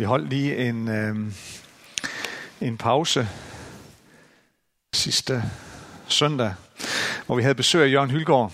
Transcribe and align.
Vi 0.00 0.04
holdt 0.04 0.28
lige 0.28 0.56
en, 0.56 0.88
øh, 0.88 1.16
en 2.60 2.78
pause 2.78 3.28
sidste 4.92 5.42
søndag, 6.08 6.54
hvor 7.26 7.36
vi 7.36 7.42
havde 7.42 7.54
besøg 7.54 7.84
af 7.84 7.92
Jørgen 7.92 8.10
Hylgaard. 8.10 8.52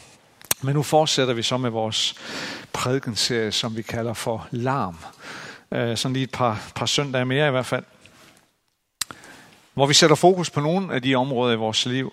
Men 0.63 0.74
nu 0.74 0.83
fortsætter 0.83 1.35
vi 1.35 1.43
så 1.43 1.56
med 1.56 1.71
vores 1.71 2.15
prædikenserie, 2.72 3.53
som 3.53 3.77
vi 3.77 3.83
kalder 3.83 4.15
for 4.15 4.49
Larm. 4.51 4.99
Øh, 5.72 5.97
sådan 5.97 6.13
lige 6.13 6.22
et 6.22 6.31
par, 6.31 6.72
par 6.74 6.87
søndage 6.87 7.24
mere 7.24 7.49
i 7.49 7.51
hvert 7.51 7.67
fald. 7.67 7.85
Hvor 9.74 9.87
vi 9.87 9.94
sætter 9.94 10.17
fokus 10.17 10.51
på 10.51 10.60
nogle 10.60 10.94
af 10.94 11.03
de 11.03 11.15
områder 11.15 11.54
i 11.54 11.58
vores 11.58 11.87
liv, 11.87 12.13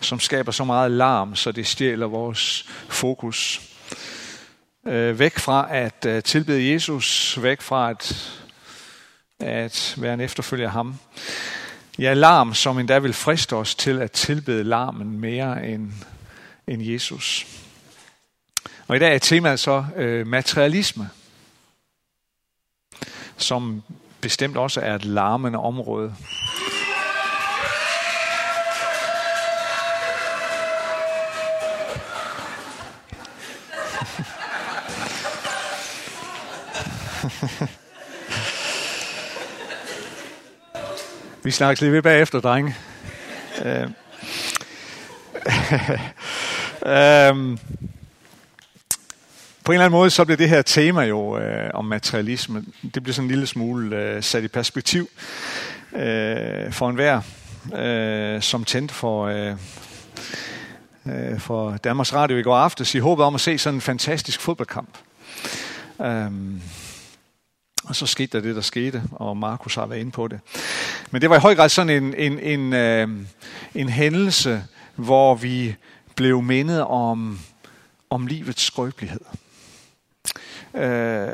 som 0.00 0.20
skaber 0.20 0.52
så 0.52 0.64
meget 0.64 0.90
larm, 0.90 1.36
så 1.36 1.52
det 1.52 1.66
stjæler 1.66 2.06
vores 2.06 2.68
fokus. 2.88 3.60
Øh, 4.86 5.18
væk 5.18 5.38
fra 5.38 5.68
at 5.70 6.06
øh, 6.06 6.22
tilbede 6.22 6.72
Jesus, 6.72 7.38
væk 7.42 7.60
fra 7.60 7.90
at 7.90 8.39
at 9.40 9.94
være 9.98 10.14
en 10.14 10.20
efterfølger 10.20 10.66
af 10.66 10.72
ham. 10.72 10.98
Ja, 11.98 12.14
larm, 12.14 12.54
som 12.54 12.78
endda 12.78 12.98
vil 12.98 13.12
friste 13.12 13.56
os 13.56 13.74
til 13.74 14.02
at 14.02 14.12
tilbede 14.12 14.64
larmen 14.64 15.20
mere 15.20 15.68
end, 15.68 15.92
end 16.66 16.82
Jesus. 16.82 17.46
Og 18.88 18.96
i 18.96 18.98
dag 18.98 19.14
er 19.14 19.18
temaet 19.18 19.60
så 19.60 19.84
øh, 19.96 20.26
materialisme, 20.26 21.10
som 23.36 23.82
bestemt 24.20 24.56
også 24.56 24.80
er 24.80 24.94
et 24.94 25.04
larmende 25.04 25.58
område. 25.58 26.14
Vi 41.50 41.54
snakkes 41.54 41.80
lige 41.80 41.92
ved 41.92 42.02
bagefter, 42.02 42.40
drenge. 42.40 42.76
øh. 43.64 43.82
øhm. 47.26 47.58
På 49.64 49.72
en 49.72 49.74
eller 49.74 49.84
anden 49.84 49.90
måde, 49.90 50.10
så 50.10 50.24
bliver 50.24 50.36
det 50.36 50.48
her 50.48 50.62
tema 50.62 51.02
jo 51.02 51.38
øh, 51.38 51.70
om 51.74 51.84
materialisme, 51.84 52.64
det 52.94 53.02
bliver 53.02 53.14
sådan 53.14 53.24
en 53.24 53.30
lille 53.30 53.46
smule 53.46 53.96
øh, 53.96 54.22
sat 54.22 54.44
i 54.44 54.48
perspektiv 54.48 55.08
øh, 55.92 56.72
for 56.72 56.88
enhver, 56.88 57.20
øh, 57.76 58.42
som 58.42 58.64
tændte 58.64 58.94
for, 58.94 59.26
øh, 59.26 59.56
øh, 61.06 61.40
for 61.40 61.76
Danmarks 61.76 62.14
Radio 62.14 62.36
i 62.36 62.42
går 62.42 62.56
aftes 62.56 62.94
i 62.94 62.98
håbet 62.98 63.24
om 63.24 63.34
at 63.34 63.40
se 63.40 63.58
sådan 63.58 63.74
en 63.74 63.80
fantastisk 63.80 64.40
fodboldkamp. 64.40 64.98
Um, 65.98 66.62
og 67.90 67.96
så 67.96 68.06
skete 68.06 68.38
der 68.38 68.44
det, 68.44 68.56
der 68.56 68.60
skete, 68.60 69.02
og 69.12 69.36
Markus 69.36 69.74
har 69.74 69.86
været 69.86 70.00
inde 70.00 70.10
på 70.10 70.28
det. 70.28 70.40
Men 71.10 71.22
det 71.22 71.30
var 71.30 71.36
i 71.36 71.40
høj 71.40 71.54
grad 71.54 71.68
sådan 71.68 72.04
en, 72.04 72.14
en, 72.14 72.38
en, 72.38 72.72
øh, 72.72 73.08
en 73.74 73.88
hændelse, 73.88 74.64
hvor 74.96 75.34
vi 75.34 75.76
blev 76.14 76.42
mindet 76.42 76.84
om, 76.84 77.38
om 78.10 78.26
livets 78.26 78.62
skrøbelighed. 78.62 79.20
Øh, 80.74 81.28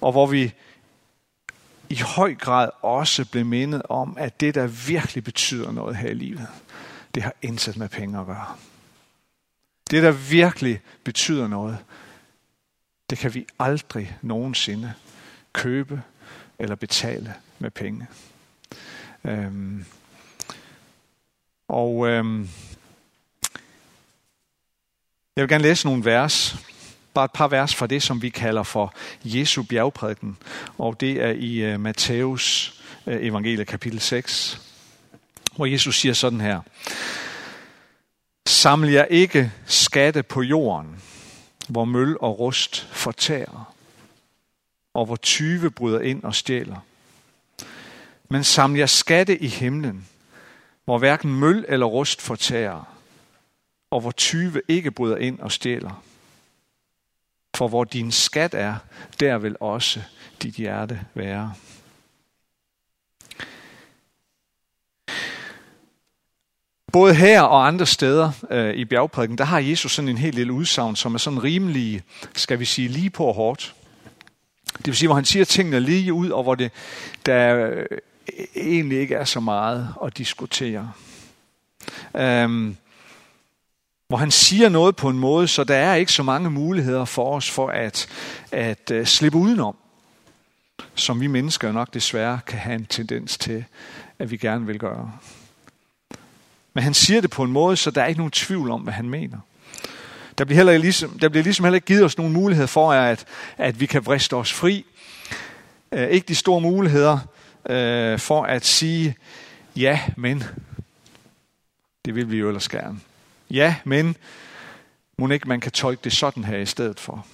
og 0.00 0.12
hvor 0.12 0.26
vi 0.26 0.52
i 1.88 1.96
høj 1.96 2.34
grad 2.34 2.70
også 2.82 3.24
blev 3.30 3.44
mindet 3.44 3.82
om, 3.88 4.16
at 4.18 4.40
det, 4.40 4.54
der 4.54 4.66
virkelig 4.66 5.24
betyder 5.24 5.72
noget 5.72 5.96
her 5.96 6.08
i 6.08 6.14
livet, 6.14 6.46
det 7.14 7.22
har 7.22 7.34
indsat 7.42 7.76
med 7.76 7.88
penge 7.88 8.20
at 8.20 8.26
gøre. 8.26 8.56
Det, 9.90 10.02
der 10.02 10.12
virkelig 10.12 10.80
betyder 11.04 11.48
noget, 11.48 11.78
det 13.10 13.18
kan 13.18 13.34
vi 13.34 13.46
aldrig 13.58 14.16
nogensinde 14.22 14.94
købe 15.52 16.02
eller 16.58 16.74
betale 16.74 17.34
med 17.58 17.70
penge. 17.70 18.06
Øhm, 19.24 19.84
og 21.68 22.08
øhm, 22.08 22.48
jeg 25.36 25.42
vil 25.42 25.48
gerne 25.48 25.62
læse 25.62 25.86
nogle 25.86 26.04
vers, 26.04 26.56
bare 27.14 27.24
et 27.24 27.32
par 27.32 27.48
vers 27.48 27.74
fra 27.74 27.86
det, 27.86 28.02
som 28.02 28.22
vi 28.22 28.28
kalder 28.28 28.62
for 28.62 28.94
Jesu 29.24 29.62
bjergprædiken, 29.62 30.36
og 30.78 31.00
det 31.00 31.22
er 31.22 31.30
i 31.30 31.56
øh, 31.56 31.80
Matthæus 31.80 32.74
øh, 33.06 33.26
evangelie 33.26 33.64
kapitel 33.64 34.00
6, 34.00 34.60
hvor 35.56 35.66
Jesus 35.66 36.00
siger 36.00 36.12
sådan 36.12 36.40
her. 36.40 36.60
Saml 38.46 38.88
jer 38.88 39.04
ikke 39.04 39.52
skatte 39.66 40.22
på 40.22 40.42
jorden, 40.42 41.02
hvor 41.68 41.84
møl 41.84 42.16
og 42.20 42.38
rust 42.38 42.88
fortærer, 42.92 43.74
og 44.98 45.06
hvor 45.06 45.16
tyve 45.16 45.70
bryder 45.70 46.00
ind 46.00 46.22
og 46.22 46.34
stjæler. 46.34 46.76
Men 48.28 48.44
saml 48.44 48.78
jer 48.78 48.86
skatte 48.86 49.38
i 49.38 49.46
himlen, 49.46 50.08
hvor 50.84 50.98
hverken 50.98 51.34
møl 51.34 51.64
eller 51.68 51.86
rust 51.86 52.22
fortærer, 52.22 52.96
og 53.90 54.00
hvor 54.00 54.10
tyve 54.10 54.62
ikke 54.68 54.90
bryder 54.90 55.16
ind 55.16 55.40
og 55.40 55.52
stjæler. 55.52 56.02
For 57.54 57.68
hvor 57.68 57.84
din 57.84 58.12
skat 58.12 58.54
er, 58.54 58.76
der 59.20 59.38
vil 59.38 59.56
også 59.60 60.02
dit 60.42 60.54
hjerte 60.54 61.04
være. 61.14 61.54
Både 66.92 67.14
her 67.14 67.42
og 67.42 67.66
andre 67.66 67.86
steder 67.86 68.32
øh, 68.50 68.74
i 68.74 68.84
bjergprædiken, 68.84 69.38
der 69.38 69.44
har 69.44 69.58
Jesus 69.58 69.92
sådan 69.92 70.08
en 70.08 70.18
helt 70.18 70.34
lille 70.34 70.52
udsagn, 70.52 70.96
som 70.96 71.14
er 71.14 71.18
sådan 71.18 71.42
rimelig, 71.42 72.02
skal 72.36 72.58
vi 72.58 72.64
sige, 72.64 72.88
lige 72.88 73.10
på 73.10 73.24
og 73.24 73.34
hårdt. 73.34 73.74
Det 74.76 74.86
vil 74.86 74.96
sige, 74.96 75.08
hvor 75.08 75.14
han 75.14 75.24
siger 75.24 75.44
tingene 75.44 75.80
lige 75.80 76.12
ud, 76.12 76.30
og 76.30 76.42
hvor 76.42 76.54
det, 76.54 76.70
der 77.26 77.68
øh, 77.68 77.86
egentlig 78.56 78.98
ikke 78.98 79.14
er 79.14 79.24
så 79.24 79.40
meget 79.40 79.94
at 80.04 80.18
diskutere. 80.18 80.92
Øhm, 82.16 82.76
hvor 84.08 84.16
han 84.16 84.30
siger 84.30 84.68
noget 84.68 84.96
på 84.96 85.08
en 85.08 85.18
måde, 85.18 85.48
så 85.48 85.64
der 85.64 85.74
er 85.74 85.94
ikke 85.94 86.12
så 86.12 86.22
mange 86.22 86.50
muligheder 86.50 87.04
for 87.04 87.36
os 87.36 87.50
for 87.50 87.68
at, 87.68 88.08
at 88.52 88.92
uh, 88.94 89.04
slippe 89.04 89.38
udenom, 89.38 89.76
som 90.94 91.20
vi 91.20 91.26
mennesker 91.26 91.72
nok 91.72 91.94
desværre 91.94 92.40
kan 92.46 92.58
have 92.58 92.74
en 92.74 92.86
tendens 92.86 93.38
til, 93.38 93.64
at 94.18 94.30
vi 94.30 94.36
gerne 94.36 94.66
vil 94.66 94.78
gøre. 94.78 95.12
Men 96.74 96.84
han 96.84 96.94
siger 96.94 97.20
det 97.20 97.30
på 97.30 97.42
en 97.42 97.52
måde, 97.52 97.76
så 97.76 97.90
der 97.90 98.02
er 98.02 98.06
ikke 98.06 98.20
nogen 98.20 98.30
tvivl 98.30 98.70
om, 98.70 98.80
hvad 98.80 98.92
han 98.92 99.08
mener. 99.08 99.38
Der 100.38 100.44
bliver, 100.44 100.56
heller 100.56 100.78
ligesom, 100.78 101.18
der 101.18 101.28
bliver 101.28 101.44
ligesom 101.44 101.64
heller 101.64 101.74
ikke 101.74 101.86
givet 101.86 102.04
os 102.04 102.18
nogen 102.18 102.32
mulighed 102.32 102.66
for, 102.66 102.92
at, 102.92 103.24
at 103.56 103.80
vi 103.80 103.86
kan 103.86 104.06
vriste 104.06 104.36
os 104.36 104.52
fri. 104.52 104.86
Uh, 105.92 106.02
ikke 106.02 106.28
de 106.28 106.34
store 106.34 106.60
muligheder 106.60 107.14
uh, 107.64 108.20
for 108.20 108.42
at 108.42 108.66
sige, 108.66 109.16
ja, 109.76 110.00
men. 110.16 110.44
Det 112.04 112.14
vil 112.14 112.30
vi 112.30 112.36
jo 112.36 112.48
ellers 112.48 112.68
gerne. 112.68 113.00
Ja, 113.50 113.74
men. 113.84 114.16
Må 115.18 115.28
ikke 115.28 115.48
man 115.48 115.60
kan 115.60 115.72
tolke 115.72 116.00
det 116.04 116.12
sådan 116.12 116.44
her 116.44 116.58
i 116.58 116.66
stedet 116.66 117.00
for. 117.00 117.26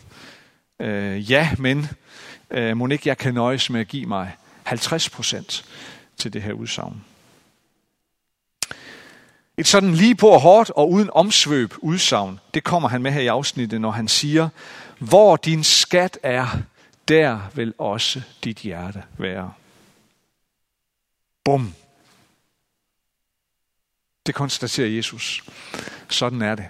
Uh, 0.81 1.31
ja, 1.31 1.51
men. 1.59 1.89
Uh, 2.59 2.77
må 2.77 2.89
ikke 2.89 3.09
jeg 3.09 3.19
kan 3.19 3.35
nøjes 3.35 3.71
med 3.71 3.81
at 3.81 3.89
give 3.89 4.07
mig 4.07 4.33
50 4.63 5.11
procent 5.11 5.65
til 6.17 6.33
det 6.33 6.43
her 6.43 6.53
udsagn. 6.53 7.05
Et 9.59 9.67
sådan 9.67 9.95
lige 9.95 10.15
på 10.15 10.29
og 10.29 10.41
hårdt 10.41 10.71
og 10.71 10.91
uden 10.91 11.11
omsvøb 11.13 11.75
udsagn, 11.79 12.41
det 12.55 12.65
kommer 12.65 12.89
han 12.89 13.03
med 13.03 13.13
her 13.13 13.21
i 13.21 13.27
afsnittet, 13.27 13.81
når 13.81 13.91
han 13.91 14.09
siger, 14.09 14.49
hvor 14.99 15.37
din 15.37 15.65
skat 15.65 16.19
er, 16.23 16.47
der 17.09 17.41
vil 17.55 17.75
også 17.79 18.23
dit 18.45 18.59
hjerte 18.59 19.03
være. 19.19 19.53
Bum. 21.45 21.75
Det 24.27 24.35
konstaterer 24.35 24.89
Jesus. 24.89 25.45
Sådan 26.09 26.43
er 26.43 26.55
det. 26.55 26.67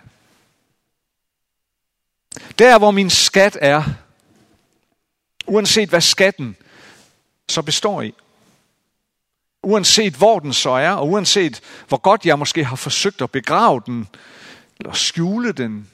Der, 2.59 2.79
hvor 2.79 2.91
min 2.91 3.11
skat 3.11 3.59
er, 3.61 3.85
uanset 5.47 5.89
hvad 5.89 6.01
skatten 6.01 6.57
så 7.49 7.63
består 7.63 8.03
i, 8.03 8.15
uanset 9.65 10.15
hvor 10.15 10.39
den 10.39 10.53
så 10.53 10.71
er, 10.71 10.91
og 10.91 11.09
uanset 11.09 11.61
hvor 11.89 11.97
godt 11.97 12.27
jeg 12.27 12.39
måske 12.39 12.65
har 12.65 12.77
forsøgt 12.77 13.23
at 13.23 13.31
begrave 13.31 13.83
den, 13.87 14.09
eller 14.81 14.93
skjule 14.93 15.53
den, 15.53 15.91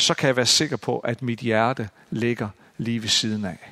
så 0.00 0.14
kan 0.14 0.26
jeg 0.26 0.36
være 0.36 0.46
sikker 0.46 0.76
på, 0.76 0.98
at 0.98 1.22
mit 1.22 1.40
hjerte 1.40 1.88
ligger 2.10 2.48
lige 2.78 3.02
ved 3.02 3.08
siden 3.08 3.44
af. 3.44 3.70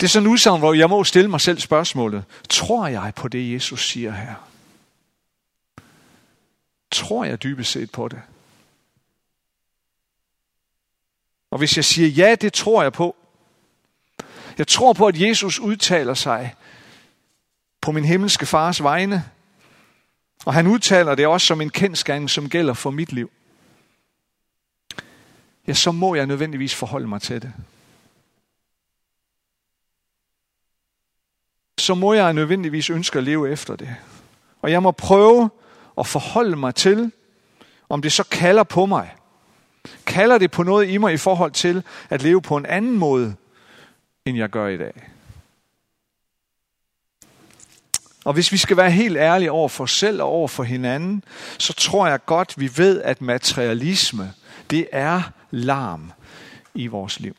Det 0.00 0.06
er 0.06 0.10
sådan 0.10 0.26
en 0.26 0.32
udsagn, 0.32 0.58
hvor 0.58 0.74
jeg 0.74 0.90
må 0.90 1.04
stille 1.04 1.30
mig 1.30 1.40
selv 1.40 1.60
spørgsmålet. 1.60 2.24
Tror 2.48 2.86
jeg 2.86 3.12
på 3.16 3.28
det, 3.28 3.52
Jesus 3.52 3.88
siger 3.88 4.12
her? 4.12 4.34
Tror 6.90 7.24
jeg 7.24 7.42
dybest 7.42 7.70
set 7.70 7.90
på 7.90 8.08
det? 8.08 8.22
Og 11.50 11.58
hvis 11.58 11.76
jeg 11.76 11.84
siger 11.84 12.08
ja, 12.08 12.34
det 12.34 12.52
tror 12.52 12.82
jeg 12.82 12.92
på, 12.92 13.16
jeg 14.58 14.66
tror 14.66 14.92
på, 14.92 15.06
at 15.06 15.20
Jesus 15.20 15.58
udtaler 15.58 16.14
sig 16.14 16.54
på 17.80 17.92
min 17.92 18.04
himmelske 18.04 18.46
fars 18.46 18.82
vegne. 18.82 19.24
Og 20.44 20.54
han 20.54 20.66
udtaler 20.66 21.14
det 21.14 21.26
også 21.26 21.46
som 21.46 21.60
en 21.60 21.70
kendskærning, 21.70 22.30
som 22.30 22.48
gælder 22.48 22.74
for 22.74 22.90
mit 22.90 23.12
liv. 23.12 23.30
ja, 25.66 25.72
så 25.72 25.92
må 25.92 26.14
jeg 26.14 26.26
nødvendigvis 26.26 26.74
forholde 26.74 27.08
mig 27.08 27.22
til 27.22 27.42
det. 27.42 27.52
Så 31.78 31.94
må 31.94 32.12
jeg 32.12 32.32
nødvendigvis 32.32 32.90
ønske 32.90 33.18
at 33.18 33.24
leve 33.24 33.50
efter 33.50 33.76
det. 33.76 33.96
Og 34.62 34.70
jeg 34.70 34.82
må 34.82 34.90
prøve 34.90 35.50
at 35.98 36.06
forholde 36.06 36.56
mig 36.56 36.74
til, 36.74 37.12
om 37.88 38.02
det 38.02 38.12
så 38.12 38.24
kalder 38.24 38.62
på 38.62 38.86
mig. 38.86 39.16
Kalder 40.06 40.38
det 40.38 40.50
på 40.50 40.62
noget 40.62 40.88
i 40.88 40.98
mig 40.98 41.12
i 41.12 41.16
forhold 41.16 41.52
til 41.52 41.82
at 42.10 42.22
leve 42.22 42.42
på 42.42 42.56
en 42.56 42.66
anden 42.66 42.98
måde, 42.98 43.34
end 44.26 44.38
jeg 44.38 44.50
gør 44.50 44.68
i 44.68 44.76
dag. 44.76 45.08
Og 48.24 48.32
hvis 48.32 48.52
vi 48.52 48.56
skal 48.56 48.76
være 48.76 48.90
helt 48.90 49.16
ærlige 49.16 49.52
over 49.52 49.68
for 49.68 49.84
os 49.84 49.98
selv 49.98 50.22
og 50.22 50.28
over 50.28 50.48
for 50.48 50.62
hinanden, 50.62 51.24
så 51.58 51.72
tror 51.72 52.06
jeg 52.06 52.24
godt, 52.26 52.54
vi 52.60 52.70
ved, 52.76 53.02
at 53.02 53.20
materialisme, 53.20 54.32
det 54.70 54.88
er 54.92 55.22
larm 55.50 56.12
i 56.74 56.86
vores 56.86 57.20
liv. 57.20 57.36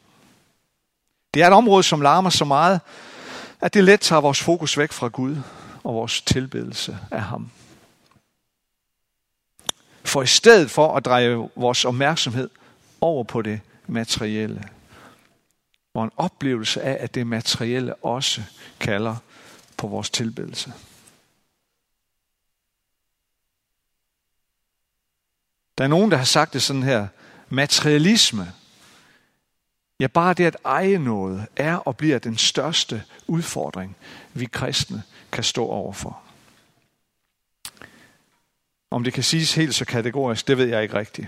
Det 1.34 1.44
er 1.44 1.48
et 1.48 1.54
område, 1.54 1.84
som 1.84 2.02
larmer 2.02 2.30
så 2.30 2.46
meget, 2.46 2.82
at 3.62 3.74
det 3.74 3.84
let 3.84 4.00
tager 4.00 4.22
vores 4.22 4.42
fokus 4.42 4.78
væk 4.78 4.92
fra 4.92 5.08
Gud 5.08 5.38
og 5.84 5.94
vores 5.94 6.22
tilbedelse 6.22 6.98
af 7.12 7.22
ham. 7.22 7.52
For 10.04 10.22
i 10.22 10.28
stedet 10.28 10.72
for 10.72 10.96
at 10.96 11.06
dreje 11.06 11.50
vores 11.56 11.86
opmærksomhed 11.86 12.50
over 13.02 13.24
på 13.24 13.42
det 13.42 13.60
materielle, 13.88 14.64
og 15.94 16.04
en 16.04 16.12
oplevelse 16.18 16.82
af, 16.82 17.04
at 17.04 17.16
det 17.16 17.28
materielle 17.28 17.96
også 17.96 18.44
kalder 18.80 19.16
på 19.78 19.88
vores 19.88 20.10
tilbedelse. 20.10 20.74
Der 25.78 25.84
er 25.84 25.88
nogen, 25.88 26.12
der 26.12 26.18
har 26.18 26.26
sagt 26.26 26.54
det 26.54 26.62
sådan 26.62 26.84
her. 26.84 27.08
Materialisme, 27.50 28.54
ja 30.00 30.08
bare 30.08 30.34
det 30.34 30.46
at 30.46 30.58
eje 30.66 30.98
noget, 30.98 31.48
er 31.56 31.76
og 31.76 31.98
bliver 31.98 32.20
den 32.20 32.38
største 32.38 33.04
udfordring, 33.28 33.96
vi 34.34 34.46
kristne 34.46 35.04
kan 35.32 35.44
stå 35.44 35.66
overfor. 35.66 36.22
Om 38.92 39.04
det 39.04 39.14
kan 39.14 39.24
siges 39.24 39.56
helt 39.56 39.76
så 39.76 39.86
kategorisk, 39.86 40.48
det 40.48 40.58
ved 40.58 40.66
jeg 40.66 40.84
ikke 40.84 40.96
rigtigt. 40.96 41.28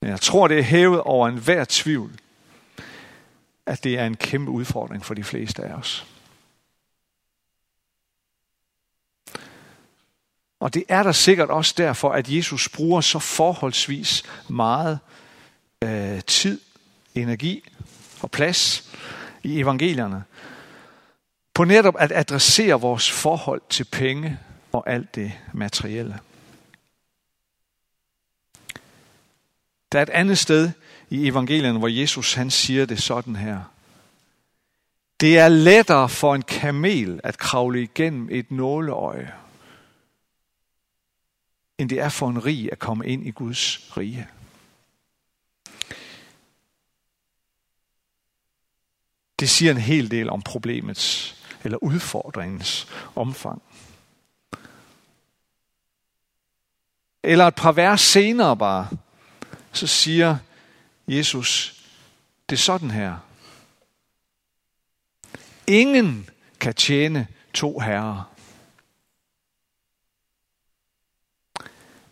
Men 0.00 0.10
jeg 0.10 0.20
tror, 0.20 0.48
det 0.48 0.58
er 0.58 0.62
hævet 0.62 1.00
over 1.00 1.28
enhver 1.28 1.64
tvivl, 1.68 2.20
at 3.66 3.84
det 3.84 3.98
er 3.98 4.06
en 4.06 4.16
kæmpe 4.16 4.50
udfordring 4.50 5.04
for 5.04 5.14
de 5.14 5.24
fleste 5.24 5.62
af 5.64 5.74
os. 5.74 6.06
Og 10.60 10.74
det 10.74 10.84
er 10.88 11.02
der 11.02 11.12
sikkert 11.12 11.50
også 11.50 11.74
derfor, 11.78 12.10
at 12.10 12.28
Jesus 12.28 12.68
bruger 12.68 13.00
så 13.00 13.18
forholdsvis 13.18 14.22
meget 14.48 14.98
øh, 15.82 16.20
tid, 16.26 16.60
energi 17.14 17.68
og 18.20 18.30
plads 18.30 18.92
i 19.42 19.60
evangelierne 19.60 20.24
på 21.54 21.64
netop 21.64 21.94
at 21.98 22.12
adressere 22.12 22.80
vores 22.80 23.10
forhold 23.10 23.62
til 23.68 23.84
penge 23.84 24.38
og 24.72 24.90
alt 24.90 25.14
det 25.14 25.32
materielle. 25.54 26.18
Der 29.92 29.98
er 29.98 30.02
et 30.02 30.10
andet 30.10 30.38
sted 30.38 30.70
i 31.10 31.28
evangelierne, 31.28 31.78
hvor 31.78 31.88
Jesus 31.88 32.34
han 32.34 32.50
siger 32.50 32.86
det 32.86 33.02
sådan 33.02 33.36
her. 33.36 33.60
Det 35.20 35.38
er 35.38 35.48
lettere 35.48 36.08
for 36.08 36.34
en 36.34 36.42
kamel 36.42 37.20
at 37.24 37.38
kravle 37.38 37.82
igennem 37.82 38.28
et 38.30 38.50
nåleøje, 38.50 39.34
end 41.78 41.88
det 41.88 42.00
er 42.00 42.08
for 42.08 42.28
en 42.28 42.44
rig 42.44 42.72
at 42.72 42.78
komme 42.78 43.06
ind 43.06 43.26
i 43.26 43.30
Guds 43.30 43.96
rige. 43.96 44.28
Det 49.40 49.50
siger 49.50 49.70
en 49.70 49.78
hel 49.78 50.10
del 50.10 50.30
om 50.30 50.42
problemets 50.42 51.36
eller 51.64 51.78
udfordringens 51.82 52.88
omfang. 53.14 53.62
Eller 57.22 57.46
et 57.46 57.54
par 57.54 57.72
vers 57.72 58.00
senere 58.00 58.56
bare, 58.56 58.88
så 59.72 59.86
siger 59.86 60.38
Jesus, 61.08 61.82
det 62.50 62.56
er 62.56 62.60
sådan 62.60 62.90
her. 62.90 63.16
Ingen 65.66 66.28
kan 66.60 66.74
tjene 66.74 67.28
to 67.54 67.78
herrer. 67.78 68.32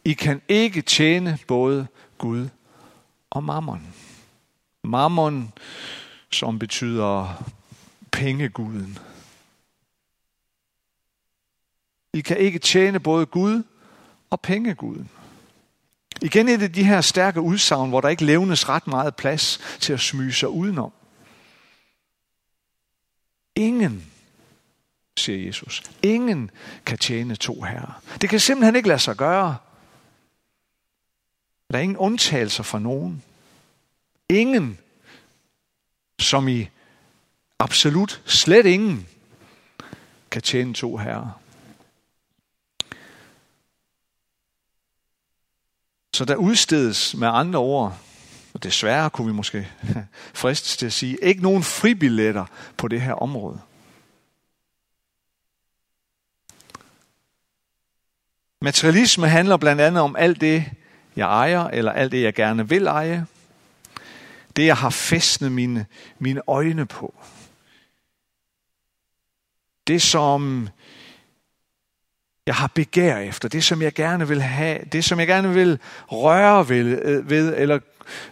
I 0.04 0.12
kan 0.12 0.42
ikke 0.48 0.82
tjene 0.82 1.38
både 1.46 1.86
Gud 2.18 2.48
og 3.30 3.44
mammon. 3.44 3.94
Mammon, 4.82 5.52
som 6.30 6.58
betyder 6.58 7.44
pengeguden. 8.12 8.98
I 12.12 12.20
kan 12.20 12.36
ikke 12.36 12.58
tjene 12.58 13.00
både 13.00 13.26
Gud 13.26 13.62
og 14.30 14.40
pengeguden. 14.40 15.10
Igen 16.24 16.48
er 16.48 16.56
det 16.56 16.74
de 16.74 16.84
her 16.84 17.00
stærke 17.00 17.40
udsagn, 17.40 17.88
hvor 17.88 18.00
der 18.00 18.08
ikke 18.08 18.24
levnes 18.24 18.68
ret 18.68 18.86
meget 18.86 19.16
plads 19.16 19.60
til 19.80 19.92
at 19.92 20.00
smyge 20.00 20.32
sig 20.32 20.48
udenom. 20.48 20.92
Ingen, 23.56 24.12
siger 25.16 25.46
Jesus, 25.46 25.82
ingen 26.02 26.50
kan 26.86 26.98
tjene 26.98 27.36
to 27.36 27.62
herrer. 27.62 28.02
Det 28.20 28.30
kan 28.30 28.40
simpelthen 28.40 28.76
ikke 28.76 28.88
lade 28.88 28.98
sig 28.98 29.16
gøre. 29.16 29.56
Der 31.70 31.78
er 31.78 31.82
ingen 31.82 31.96
undtagelser 31.96 32.62
for 32.62 32.78
nogen. 32.78 33.22
Ingen, 34.28 34.78
som 36.18 36.48
i 36.48 36.68
absolut 37.58 38.22
slet 38.26 38.66
ingen, 38.66 39.06
kan 40.30 40.42
tjene 40.42 40.74
to 40.74 40.96
herrer. 40.96 41.40
Så 46.14 46.24
der 46.24 46.36
udstedes 46.36 47.14
med 47.14 47.28
andre 47.28 47.58
ord, 47.58 47.98
og 48.52 48.62
desværre 48.62 49.10
kunne 49.10 49.26
vi 49.26 49.32
måske 49.32 49.68
fristes 50.34 50.76
til 50.76 50.86
at 50.86 50.92
sige, 50.92 51.18
ikke 51.22 51.42
nogen 51.42 51.62
fribilletter 51.62 52.44
på 52.76 52.88
det 52.88 53.00
her 53.00 53.12
område. 53.12 53.60
Materialisme 58.60 59.28
handler 59.28 59.56
blandt 59.56 59.82
andet 59.82 60.02
om 60.02 60.16
alt 60.16 60.40
det, 60.40 60.64
jeg 61.16 61.26
ejer, 61.26 61.64
eller 61.64 61.92
alt 61.92 62.12
det, 62.12 62.22
jeg 62.22 62.34
gerne 62.34 62.68
vil 62.68 62.86
eje. 62.86 63.26
Det, 64.56 64.66
jeg 64.66 64.76
har 64.76 64.90
fæstnet 64.90 65.52
mine, 65.52 65.86
mine 66.18 66.40
øjne 66.46 66.86
på. 66.86 67.14
Det, 69.86 70.02
som 70.02 70.68
jeg 72.46 72.54
har 72.54 72.66
begær 72.74 73.18
efter, 73.18 73.48
det 73.48 73.64
som 73.64 73.82
jeg 73.82 73.92
gerne 73.92 74.28
vil 74.28 74.42
have, 74.42 74.78
det 74.92 75.04
som 75.04 75.18
jeg 75.18 75.26
gerne 75.26 75.54
vil 75.54 75.78
røre 76.08 76.68
ved, 76.68 77.02
øh, 77.02 77.30
ved 77.30 77.56
eller, 77.56 77.80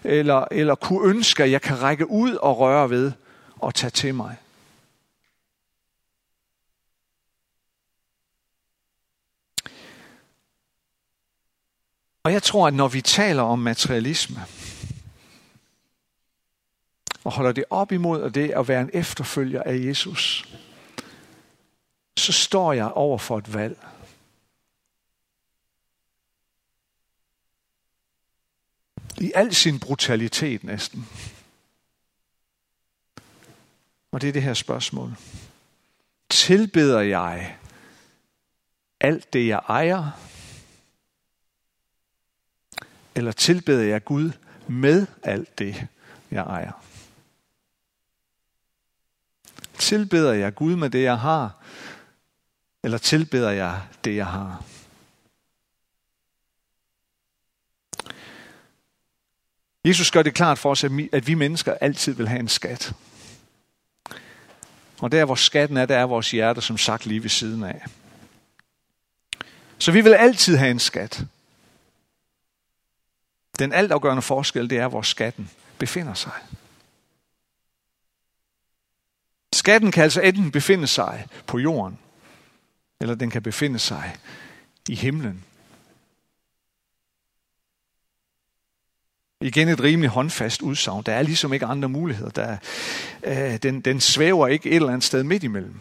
eller, 0.05 0.45
eller 0.51 0.75
kunne 0.75 1.09
ønske, 1.09 1.45
at 1.45 1.51
jeg 1.51 1.63
kan 1.63 1.83
række 1.83 2.11
ud 2.11 2.35
og 2.35 2.59
røre 2.59 2.91
ved 2.91 3.13
og 3.59 3.75
tage 3.75 3.91
til 3.91 4.15
mig. 4.15 4.37
Og 12.25 12.33
jeg 12.33 12.43
tror, 12.43 12.67
at 12.67 12.75
når 12.75 12.89
vi 12.89 13.01
taler 13.01 13.43
om 13.43 13.59
materialisme, 13.59 14.41
og 17.25 17.33
holder 17.33 17.53
det 17.53 17.65
op 17.71 17.93
imod 17.93 18.31
det 18.31 18.51
at 18.51 18.69
være 18.69 18.81
en 18.81 18.91
efterfølger 18.93 19.63
af 19.63 19.79
Jesus, 19.87 20.49
så 22.17 22.33
står 22.33 22.73
jeg 22.73 22.93
over 22.93 23.19
for 23.19 23.39
et 23.39 23.55
valg. 23.55 23.79
I 29.21 29.33
al 29.35 29.55
sin 29.55 29.81
brutalitet 29.81 30.65
næsten. 30.65 31.09
Og 34.13 34.21
det 34.21 34.29
er 34.29 34.33
det 34.33 34.43
her 34.43 34.55
spørgsmål. 34.55 35.17
Tilbeder 36.29 37.01
jeg 37.01 37.57
alt 39.01 39.33
det, 39.33 39.47
jeg 39.47 39.61
ejer? 39.69 40.11
Eller 43.15 43.33
tilbeder 43.33 43.83
jeg 43.83 44.05
Gud 44.05 44.31
med 44.69 45.07
alt 45.23 45.59
det, 45.59 45.87
jeg 46.31 46.43
ejer? 46.43 46.85
Tilbeder 49.79 50.33
jeg 50.33 50.55
Gud 50.55 50.77
med 50.77 50.91
det, 50.91 51.03
jeg 51.03 51.19
har? 51.19 51.63
Eller 52.83 52.99
tilbeder 52.99 53.51
jeg 53.51 53.83
det, 54.05 54.17
jeg 54.17 54.27
har? 54.27 54.65
Jesus 59.85 60.11
gør 60.11 60.23
det 60.23 60.35
klart 60.35 60.59
for 60.59 60.71
os, 60.71 60.85
at 61.13 61.27
vi 61.27 61.35
mennesker 61.35 61.75
altid 61.75 62.15
vil 62.15 62.29
have 62.29 62.41
en 62.41 62.49
skat. 62.49 62.95
Og 65.01 65.13
der, 65.13 65.25
hvor 65.25 65.35
skatten 65.35 65.77
er, 65.77 65.87
der 65.87 65.99
er 65.99 66.05
vores 66.05 66.31
hjerte, 66.31 66.61
som 66.61 66.79
sagt, 66.79 67.07
lige 67.07 67.23
ved 67.23 67.31
siden 67.31 67.63
af. 67.63 67.85
Så 69.79 69.93
vi 69.93 70.01
vil 70.01 70.15
altid 70.15 70.57
have 70.57 70.71
en 70.71 70.79
skat. 70.79 71.25
Den 73.59 73.73
altafgørende 73.73 74.23
forskel, 74.23 74.71
det 74.71 74.79
er, 74.79 74.89
hvor 74.89 75.03
skatten 75.03 75.51
befinder 75.79 76.15
sig. 76.15 76.33
Skatten 79.53 79.93
kan 79.93 80.03
altså 80.03 80.21
enten 80.21 80.51
befinde 80.51 80.87
sig 80.87 81.27
på 81.47 81.59
jorden, 81.59 81.99
eller 83.01 83.15
den 83.15 83.31
kan 83.31 83.43
befinde 83.43 83.79
sig 83.79 84.17
i 84.89 84.95
himlen. 84.95 85.45
Igen 89.43 89.69
et 89.69 89.81
rimelig 89.83 90.11
håndfast 90.11 90.63
udsagn. 90.63 91.03
Der 91.07 91.13
er 91.13 91.23
ligesom 91.23 91.53
ikke 91.53 91.67
andre 91.67 91.89
muligheder. 91.89 92.31
Der, 92.31 92.57
øh, 93.25 93.57
den, 93.57 93.81
den 93.81 94.01
svæver 94.01 94.49
ikke 94.49 94.71
et 94.71 94.77
eller 94.77 94.89
andet 94.89 95.05
sted 95.05 95.23
midt 95.23 95.43
imellem. 95.43 95.75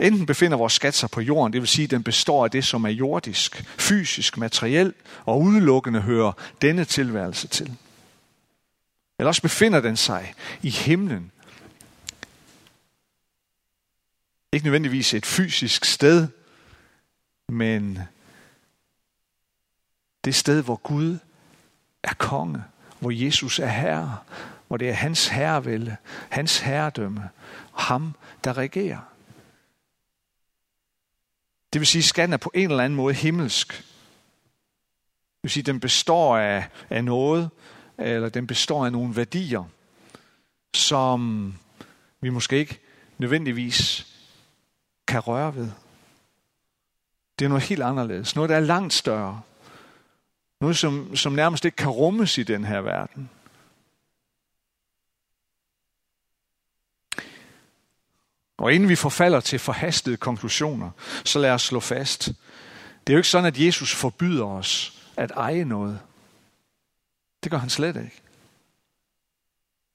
Enten 0.00 0.26
befinder 0.26 0.56
vores 0.56 0.72
skat 0.72 0.94
sig 0.94 1.10
på 1.10 1.20
jorden, 1.20 1.52
det 1.52 1.60
vil 1.60 1.68
sige, 1.68 1.84
at 1.84 1.90
den 1.90 2.02
består 2.02 2.44
af 2.44 2.50
det, 2.50 2.64
som 2.64 2.84
er 2.84 2.88
jordisk, 2.88 3.64
fysisk, 3.78 4.38
materiel 4.38 4.94
og 5.24 5.40
udelukkende 5.40 6.00
hører 6.00 6.32
denne 6.62 6.84
tilværelse 6.84 7.48
til. 7.48 7.72
Eller 9.18 9.28
også 9.28 9.42
befinder 9.42 9.80
den 9.80 9.96
sig 9.96 10.34
i 10.62 10.70
himlen. 10.70 11.30
Ikke 14.52 14.66
nødvendigvis 14.66 15.14
et 15.14 15.26
fysisk 15.26 15.84
sted, 15.84 16.28
men 17.48 17.98
det 20.26 20.34
sted, 20.34 20.62
hvor 20.62 20.76
Gud 20.76 21.18
er 22.02 22.14
konge, 22.14 22.64
hvor 23.00 23.10
Jesus 23.10 23.58
er 23.58 23.66
herre, 23.66 24.18
hvor 24.66 24.76
det 24.76 24.88
er 24.88 24.92
hans 24.92 25.28
herrevælde, 25.28 25.96
hans 26.30 26.58
herredømme, 26.58 27.28
og 27.72 27.82
ham, 27.82 28.14
der 28.44 28.56
regerer. 28.56 28.98
Det 31.72 31.80
vil 31.80 31.86
sige, 31.86 32.00
at 32.00 32.04
skatten 32.04 32.32
er 32.32 32.36
på 32.36 32.50
en 32.54 32.70
eller 32.70 32.84
anden 32.84 32.96
måde 32.96 33.14
himmelsk. 33.14 33.68
Det 33.68 35.42
vil 35.42 35.50
sige, 35.50 35.62
at 35.62 35.66
den 35.66 35.80
består 35.80 36.38
af, 36.38 36.68
af 36.90 37.04
noget, 37.04 37.50
eller 37.98 38.28
den 38.28 38.46
består 38.46 38.86
af 38.86 38.92
nogle 38.92 39.16
værdier, 39.16 39.64
som 40.74 41.54
vi 42.20 42.28
måske 42.28 42.58
ikke 42.58 42.80
nødvendigvis 43.18 44.06
kan 45.06 45.20
røre 45.20 45.54
ved. 45.54 45.70
Det 47.38 47.44
er 47.44 47.48
noget 47.48 47.64
helt 47.64 47.82
anderledes. 47.82 48.36
Noget, 48.36 48.48
der 48.48 48.56
er 48.56 48.60
langt 48.60 48.92
større. 48.92 49.42
Noget, 50.60 50.76
som, 50.76 51.16
som 51.16 51.32
nærmest 51.32 51.64
ikke 51.64 51.76
kan 51.76 51.90
rummes 51.90 52.38
i 52.38 52.42
den 52.42 52.64
her 52.64 52.80
verden. 52.80 53.30
Og 58.56 58.72
inden 58.72 58.88
vi 58.88 58.96
forfalder 58.96 59.40
til 59.40 59.58
forhastede 59.58 60.16
konklusioner, 60.16 60.90
så 61.24 61.38
lad 61.38 61.50
os 61.50 61.62
slå 61.62 61.80
fast. 61.80 62.26
Det 63.06 63.12
er 63.12 63.14
jo 63.14 63.18
ikke 63.18 63.28
sådan, 63.28 63.46
at 63.46 63.58
Jesus 63.58 63.94
forbyder 63.94 64.44
os 64.44 65.02
at 65.16 65.30
eje 65.30 65.64
noget. 65.64 66.00
Det 67.42 67.50
gør 67.50 67.58
han 67.58 67.70
slet 67.70 67.96
ikke. 67.96 68.22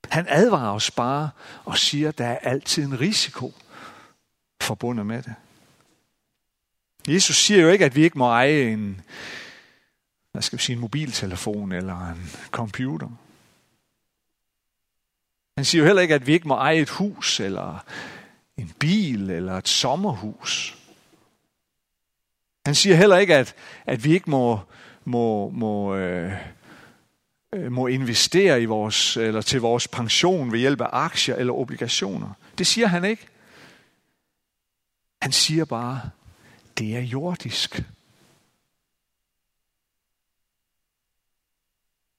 Han 0.10 0.26
advarer 0.30 0.74
os 0.74 0.92
bare 0.92 1.30
og 1.66 1.78
siger, 1.78 2.10
at 2.10 2.18
der 2.18 2.26
er 2.26 2.38
altid 2.38 2.84
en 2.84 3.00
risiko 3.00 3.54
forbundet 4.62 5.06
med 5.06 5.24
det. 5.24 5.36
Jesus 7.08 7.38
siger 7.38 7.62
jo 7.62 7.70
ikke, 7.70 7.86
at 7.86 7.96
vi 7.96 8.04
ikke 8.04 8.18
må 8.18 8.26
eje 8.26 8.62
en, 8.62 9.02
hvad 10.32 10.42
skal 10.42 10.60
vi 10.60 10.64
sige, 10.64 10.74
en 10.74 10.82
mobiltelefon 10.82 11.72
eller 11.72 12.10
en 12.10 12.30
computer. 12.52 13.10
Han 15.58 15.66
siger 15.66 15.82
jo 15.82 15.86
heller 15.86 16.02
ikke, 16.02 16.16
at 16.16 16.28
vi 16.28 16.34
ikke 16.34 16.48
må 16.48 16.54
eje 16.54 16.78
et 16.78 16.90
hus 16.90 17.40
eller 17.40 17.86
en 18.58 18.72
bil 18.80 19.30
eller 19.30 19.58
et 19.58 19.68
sommerhus. 19.68 20.78
Han 22.66 22.76
siger 22.76 22.96
heller 22.96 23.18
ikke, 23.18 23.36
at, 23.36 23.56
at 23.86 24.04
vi 24.04 24.14
ikke 24.14 24.30
må, 24.30 24.60
må, 25.06 25.50
må, 25.50 25.96
øh, 25.96 26.34
øh 27.54 27.72
må 27.72 27.88
investere 27.88 28.62
i 28.62 28.66
vores, 28.66 29.18
eller 29.18 29.42
til 29.42 29.62
vores 29.62 29.88
pension 29.88 30.52
ved 30.52 30.60
hjælp 30.60 30.82
af 30.82 30.90
aktier 30.92 31.36
eller 31.36 31.54
obligationer. 31.54 32.34
Det 32.58 32.68
siger 32.68 32.88
han 32.88 33.06
ikke. 33.06 33.28
Han 35.22 35.32
siger 35.32 35.66
bare, 35.66 36.02
det 36.78 36.98
er 36.98 37.02
jordisk. 37.02 37.84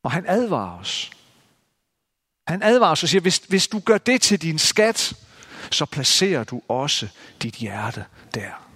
Og 0.03 0.13
han 0.13 0.25
advarer 0.27 0.79
os. 0.79 1.11
Han 2.47 2.63
advarer 2.63 2.93
os 2.93 3.03
og 3.03 3.09
siger, 3.09 3.23
hvis, 3.23 3.39
hvis 3.39 3.69
du 3.69 3.79
gør 3.79 3.99
det 3.99 4.23
til 4.23 4.43
din 4.43 4.59
skat, 4.59 5.15
så 5.71 5.87
placerer 5.87 6.45
du 6.45 6.63
også 6.69 7.09
dit 7.43 7.55
hjerte 7.55 8.07
der. 8.35 8.69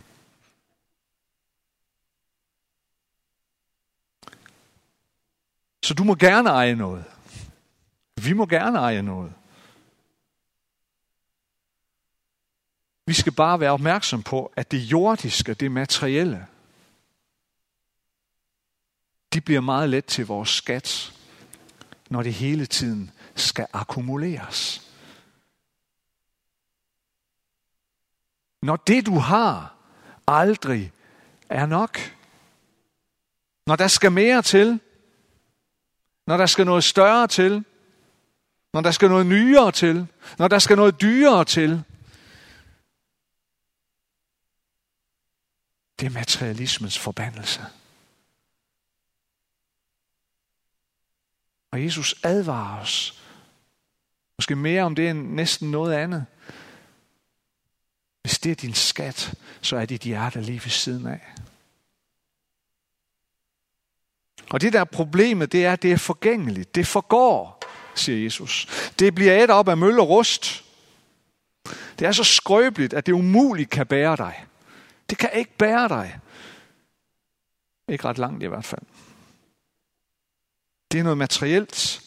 Så 5.82 5.94
du 5.94 6.04
må 6.04 6.14
gerne 6.14 6.50
eje 6.50 6.74
noget. 6.74 7.04
Vi 8.22 8.32
må 8.32 8.46
gerne 8.46 8.78
eje 8.78 9.02
noget. 9.02 9.32
Vi 13.06 13.14
skal 13.14 13.32
bare 13.32 13.60
være 13.60 13.70
opmærksom 13.70 14.22
på, 14.22 14.52
at 14.56 14.70
det 14.70 14.78
jordiske, 14.78 15.54
det 15.54 15.72
materielle, 15.72 16.46
de 19.32 19.40
bliver 19.40 19.60
meget 19.60 19.90
let 19.90 20.04
til 20.04 20.26
vores 20.26 20.48
skat, 20.48 21.12
når 22.10 22.22
det 22.22 22.34
hele 22.34 22.66
tiden 22.66 23.10
skal 23.34 23.66
akkumuleres. 23.72 24.82
Når 28.62 28.76
det 28.76 29.06
du 29.06 29.18
har 29.18 29.74
aldrig 30.26 30.92
er 31.48 31.66
nok. 31.66 31.98
Når 33.66 33.76
der 33.76 33.88
skal 33.88 34.12
mere 34.12 34.42
til. 34.42 34.80
Når 36.26 36.36
der 36.36 36.46
skal 36.46 36.66
noget 36.66 36.84
større 36.84 37.26
til. 37.26 37.64
Når 38.72 38.80
der 38.80 38.90
skal 38.90 39.08
noget 39.08 39.26
nyere 39.26 39.72
til. 39.72 40.06
Når 40.38 40.48
der 40.48 40.58
skal 40.58 40.76
noget 40.76 41.00
dyrere 41.00 41.44
til. 41.44 41.84
Det 46.00 46.06
er 46.06 46.10
materialismens 46.10 46.98
forbandelse. 46.98 47.60
Og 51.76 51.84
Jesus 51.84 52.14
advarer 52.22 52.80
os. 52.80 53.22
Måske 54.38 54.56
mere 54.56 54.82
om 54.82 54.94
det 54.94 55.10
end 55.10 55.30
næsten 55.30 55.70
noget 55.70 55.94
andet. 55.94 56.26
Hvis 58.22 58.38
det 58.38 58.52
er 58.52 58.54
din 58.54 58.74
skat, 58.74 59.34
så 59.60 59.76
er 59.76 59.84
dit 59.84 60.02
hjerte 60.02 60.40
lige 60.40 60.60
ved 60.64 60.70
siden 60.70 61.06
af. 61.06 61.20
Og 64.50 64.60
det 64.60 64.72
der 64.72 64.84
problemet, 64.84 65.52
det 65.52 65.64
er, 65.64 65.72
at 65.72 65.82
det 65.82 65.92
er 65.92 65.96
forgængeligt. 65.96 66.74
Det 66.74 66.86
forgår, 66.86 67.62
siger 67.94 68.24
Jesus. 68.24 68.66
Det 68.98 69.14
bliver 69.14 69.44
et 69.44 69.50
op 69.50 69.68
af 69.68 69.76
møl 69.76 70.00
og 70.00 70.08
rust. 70.08 70.64
Det 71.98 72.06
er 72.06 72.12
så 72.12 72.24
skrøbeligt, 72.24 72.94
at 72.94 73.06
det 73.06 73.12
umuligt 73.12 73.70
kan 73.70 73.86
bære 73.86 74.16
dig. 74.16 74.44
Det 75.10 75.18
kan 75.18 75.30
ikke 75.34 75.56
bære 75.58 75.88
dig. 75.88 76.18
Ikke 77.88 78.04
ret 78.04 78.18
langt 78.18 78.42
i 78.42 78.46
hvert 78.46 78.64
fald. 78.64 78.82
Det 80.92 81.00
er 81.00 81.02
noget 81.02 81.18
materielt. 81.18 82.02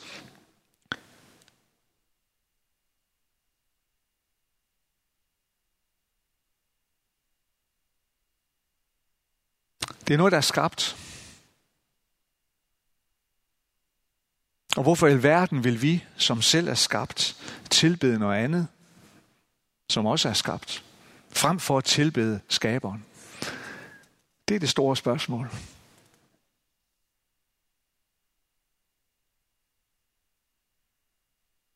Det 10.08 10.14
er 10.14 10.18
noget, 10.18 10.32
der 10.32 10.38
er 10.38 10.42
skabt. 10.42 10.98
Og 14.78 14.84
hvorfor 14.84 15.08
i 15.08 15.12
alverden 15.12 15.64
vil 15.64 15.82
vi, 15.82 16.04
som 16.18 16.42
selv 16.42 16.68
er 16.68 16.74
skabt, 16.74 17.38
tilbede 17.70 18.20
noget 18.20 18.44
andet, 18.44 18.68
som 19.90 20.06
også 20.06 20.30
er 20.30 20.34
skabt, 20.34 20.84
frem 21.30 21.60
for 21.60 21.78
at 21.78 21.84
tilbede 21.84 22.40
skaberen? 22.50 23.06
Det 24.48 24.56
er 24.56 24.60
det 24.60 24.70
store 24.70 24.98
spørgsmål. 24.98 25.50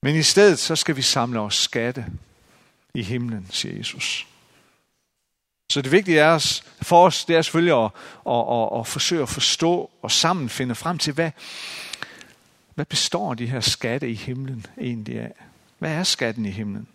Men 0.03 0.15
i 0.15 0.23
stedet 0.23 0.59
så 0.59 0.75
skal 0.75 0.95
vi 0.95 1.01
samle 1.01 1.39
os 1.39 1.55
skatte 1.55 2.05
i 2.93 3.03
himlen, 3.03 3.47
siger 3.51 3.77
Jesus. 3.77 4.27
Så 5.71 5.81
det 5.81 5.91
vigtige 5.91 6.19
er 6.19 6.29
os, 6.29 6.63
for 6.81 7.05
os, 7.05 7.25
det 7.25 7.35
er 7.35 7.41
selvfølgelig 7.41 7.85
at, 7.85 7.91
at, 8.27 8.45
at, 8.51 8.79
at 8.79 8.87
forsøge 8.87 9.21
at 9.21 9.29
forstå 9.29 9.91
og 10.01 10.11
sammen 10.11 10.49
finde 10.49 10.75
frem 10.75 10.97
til, 10.97 11.13
hvad, 11.13 11.31
hvad 12.75 12.85
består 12.85 13.33
de 13.33 13.45
her 13.45 13.59
skatte 13.59 14.09
i 14.09 14.13
himlen 14.13 14.65
egentlig 14.81 15.19
af? 15.19 15.33
Hvad 15.79 15.91
er 15.91 16.03
skatten 16.03 16.45
i 16.45 16.51
himlen? 16.51 16.87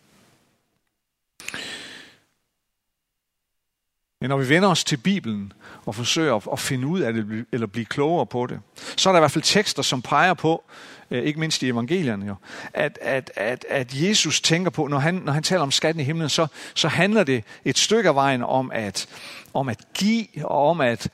Men 4.21 4.29
når 4.31 4.39
vi 4.39 4.49
vender 4.49 4.69
os 4.69 4.85
til 4.85 4.97
Bibelen 4.97 5.53
og 5.87 5.95
forsøger 5.95 6.53
at 6.53 6.59
finde 6.59 6.87
ud 6.87 7.01
af 7.01 7.13
det, 7.13 7.47
eller 7.53 7.67
blive 7.67 7.87
klogere 7.87 8.27
på 8.27 8.47
det, 8.47 8.61
så 8.97 9.09
er 9.09 9.13
der 9.13 9.19
i 9.19 9.21
hvert 9.21 9.31
fald 9.31 9.45
tekster, 9.45 9.83
som 9.83 10.03
peger 10.03 10.35
på, 10.35 10.65
øh, 11.11 11.23
ikke 11.23 11.41
mindst 11.41 11.63
i 11.63 11.69
evangelierne 11.69 12.27
jo, 12.27 12.35
at, 12.73 12.99
at, 13.03 13.31
at, 13.37 13.67
at 13.69 13.95
Jesus 13.95 14.41
tænker 14.41 14.71
på, 14.71 14.87
når 14.87 14.99
han, 14.99 15.15
når 15.15 15.33
han 15.33 15.43
taler 15.43 15.63
om 15.63 15.71
skatten 15.71 16.01
i 16.01 16.05
himlen, 16.05 16.29
så, 16.29 16.47
så 16.75 16.89
handler 16.89 17.25
det 17.25 17.45
et 17.65 17.79
stykke 17.79 18.09
af 18.09 18.15
vejen 18.15 18.43
om 18.43 18.71
at, 18.75 19.09
om 19.55 19.69
at 19.69 19.81
give 19.95 20.27
og 20.45 20.71
om 20.71 20.81
at, 20.81 21.09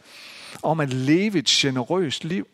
om 0.63 0.81
at 0.81 0.93
leve 0.93 1.39
et 1.39 1.47
generøst 1.47 2.25
liv. 2.25 2.47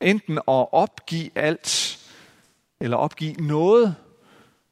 Enten 0.00 0.38
at 0.38 0.72
opgive 0.72 1.30
alt, 1.34 1.98
eller 2.80 2.96
opgive 2.96 3.32
noget 3.32 3.96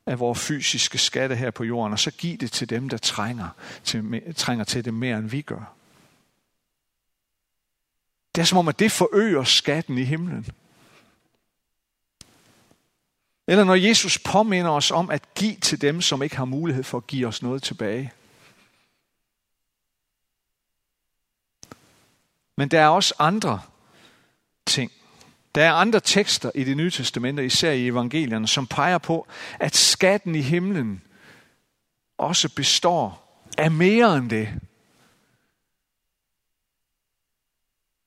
af 0.07 0.19
vores 0.19 0.41
fysiske 0.41 0.99
skatte 0.99 1.37
her 1.37 1.51
på 1.51 1.65
jorden, 1.65 1.93
og 1.93 1.99
så 1.99 2.11
give 2.11 2.37
det 2.37 2.53
til 2.53 2.71
dem, 2.71 2.89
der 2.89 2.99
trænger 2.99 3.49
til, 3.85 4.35
trænger 4.35 4.65
til 4.65 4.85
det 4.85 4.95
mere, 4.95 5.19
end 5.19 5.31
vi 5.31 5.43
gør. 5.43 5.73
Det 8.35 8.43
er 8.43 8.47
som 8.47 8.59
om, 8.59 8.69
at 8.69 8.79
det 8.79 8.93
forøger 8.93 9.45
skatten 9.45 9.99
i 9.99 10.05
himlen. 10.05 10.47
Eller 13.47 13.65
når 13.65 13.75
Jesus 13.75 14.19
påminder 14.19 14.71
os 14.71 14.91
om 14.91 15.11
at 15.11 15.35
give 15.35 15.57
til 15.57 15.81
dem, 15.81 16.01
som 16.01 16.23
ikke 16.23 16.37
har 16.37 16.45
mulighed 16.45 16.85
for 16.85 16.99
at 16.99 17.07
give 17.07 17.27
os 17.27 17.43
noget 17.43 17.63
tilbage. 17.63 18.13
Men 22.57 22.69
der 22.69 22.81
er 22.81 22.89
også 22.89 23.15
andre 23.19 23.63
ting. 24.67 24.93
Der 25.57 25.65
er 25.65 25.73
andre 25.73 26.01
tekster 26.01 26.51
i 26.55 26.65
det 26.65 26.77
nye 26.77 26.91
testamente, 26.91 27.47
især 27.47 27.71
i 27.71 27.87
evangelierne, 27.87 28.49
som 28.49 28.67
peger 28.67 28.99
på, 28.99 29.27
at 29.61 29.77
skatten 29.77 30.35
i 30.35 30.41
himlen 30.41 31.03
også 32.19 32.55
består 32.55 33.27
af 33.59 33.71
mere 33.71 34.17
end 34.17 34.31
det. 34.31 34.61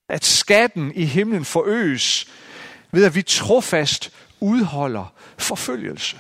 At 0.10 0.26
skatten 0.26 0.92
i 0.96 1.06
himlen 1.06 1.46
forøges 1.46 2.28
ved, 2.92 3.06
at 3.06 3.16
vi 3.16 3.22
trofast 3.22 4.14
udholder 4.40 5.14
forfølgelse. 5.38 6.20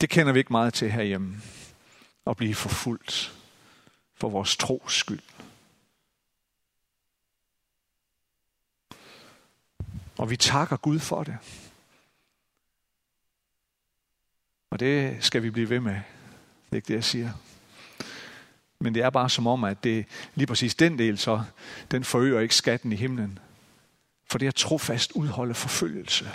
Det 0.00 0.10
kender 0.10 0.32
vi 0.32 0.38
ikke 0.38 0.52
meget 0.52 0.74
til 0.74 0.92
herhjemme. 0.92 1.36
At 2.26 2.36
blive 2.36 2.54
forfulgt 2.54 3.34
for 4.14 4.28
vores 4.28 4.56
tros 4.56 4.94
skyld. 4.94 5.20
Og 10.18 10.30
vi 10.30 10.36
takker 10.36 10.76
Gud 10.76 10.98
for 10.98 11.24
det. 11.24 11.38
Og 14.70 14.80
det 14.80 15.24
skal 15.24 15.42
vi 15.42 15.50
blive 15.50 15.70
ved 15.70 15.80
med. 15.80 15.94
Det 15.94 16.72
er 16.72 16.76
ikke 16.76 16.88
det, 16.88 16.94
jeg 16.94 17.04
siger. 17.04 17.32
Men 18.80 18.94
det 18.94 19.02
er 19.02 19.10
bare 19.10 19.30
som 19.30 19.46
om, 19.46 19.64
at 19.64 19.84
det 19.84 20.06
lige 20.34 20.46
præcis 20.46 20.74
den 20.74 20.98
del, 20.98 21.18
så 21.18 21.44
den 21.90 22.04
forøger 22.04 22.40
ikke 22.40 22.54
skatten 22.54 22.92
i 22.92 22.96
himlen. 22.96 23.38
For 24.30 24.38
det 24.38 24.46
at 24.46 24.54
trofast 24.54 25.12
udholde 25.12 25.54
forfølgelse 25.54 26.30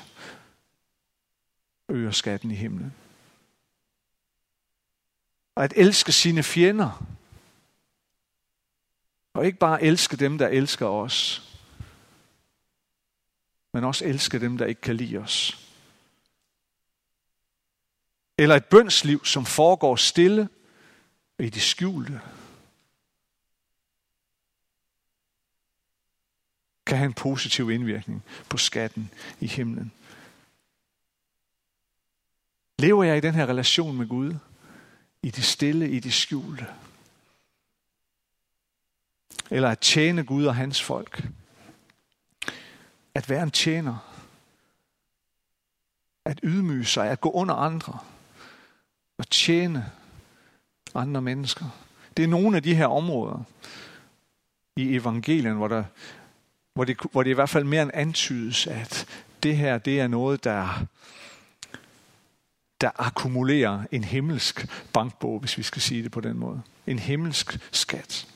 øger 1.90 2.12
skatten 2.12 2.52
i 2.52 2.56
himlen. 2.56 2.94
Og 5.56 5.64
at 5.64 5.74
elske 5.76 6.12
sine 6.12 6.44
fjender. 6.44 7.06
Og 9.34 9.46
ikke 9.46 9.58
bare 9.58 9.84
elske 9.84 10.18
dem, 10.18 10.38
der 10.38 10.48
elsker 10.48 10.86
os. 10.86 11.50
Men 13.74 13.84
også 13.84 14.06
elske 14.06 14.40
dem, 14.40 14.58
der 14.58 14.66
ikke 14.66 14.82
kan 14.82 14.96
lide 14.96 15.18
os. 15.18 15.60
Eller 18.38 18.56
et 18.56 18.66
bønsliv, 18.66 19.26
som 19.26 19.46
foregår 19.46 19.96
stille 19.96 20.50
i 21.40 21.50
det 21.50 21.62
skjulte. 21.62 22.22
kan 26.86 26.98
have 26.98 27.06
en 27.06 27.14
positiv 27.14 27.72
indvirkning 27.72 28.24
på 28.50 28.58
skatten 28.58 29.12
i 29.40 29.48
himlen. 29.48 29.92
Lever 32.80 33.04
jeg 33.04 33.18
i 33.18 33.22
den 33.22 33.34
her 33.34 33.46
relation 33.46 33.98
med 33.98 34.08
Gud? 34.08 34.36
I 35.22 35.30
det 35.30 35.44
stille, 35.44 35.90
i 35.90 36.00
det 36.00 36.14
skjulte? 36.14 36.68
Eller 39.50 39.70
at 39.70 39.80
tjene 39.80 40.24
Gud 40.24 40.46
og 40.46 40.56
hans 40.56 40.82
folk? 40.82 41.24
At 43.16 43.30
være 43.30 43.44
en 43.44 43.52
tjener? 43.52 43.98
At 46.26 46.40
ydmyge 46.44 46.86
sig? 46.86 47.10
At 47.10 47.22
gå 47.22 47.32
under 47.32 47.56
andre? 47.56 47.98
Og 49.18 49.30
tjene 49.30 49.92
andre 50.96 51.22
mennesker? 51.22 51.66
Det 52.18 52.24
er 52.24 52.28
nogle 52.28 52.58
af 52.58 52.64
de 52.64 52.76
her 52.76 52.88
områder 52.88 53.44
i 54.76 54.96
evangelien, 54.96 55.56
hvor 55.56 55.68
der 55.68 55.84
hvor 56.74 56.84
det, 56.84 56.98
hvor 57.12 57.24
det 57.24 57.30
i 57.30 57.34
hvert 57.34 57.50
fald 57.50 57.64
mere 57.64 57.84
end 57.84 57.92
antydes, 57.94 58.68
at 58.68 59.06
det 59.44 59.58
her, 59.58 59.78
det 59.78 60.00
er 60.00 60.08
noget, 60.08 60.44
der, 60.44 60.86
der 62.82 62.92
akkumulerer 62.96 63.84
en 63.92 64.04
himmelsk 64.04 64.68
bankbog, 64.94 65.40
hvis 65.40 65.58
vi 65.58 65.64
skal 65.64 65.82
sige 65.82 66.04
det 66.04 66.12
på 66.12 66.22
den 66.22 66.38
måde. 66.38 66.62
En 66.88 67.00
himmelsk 67.00 67.60
skat. 67.72 68.28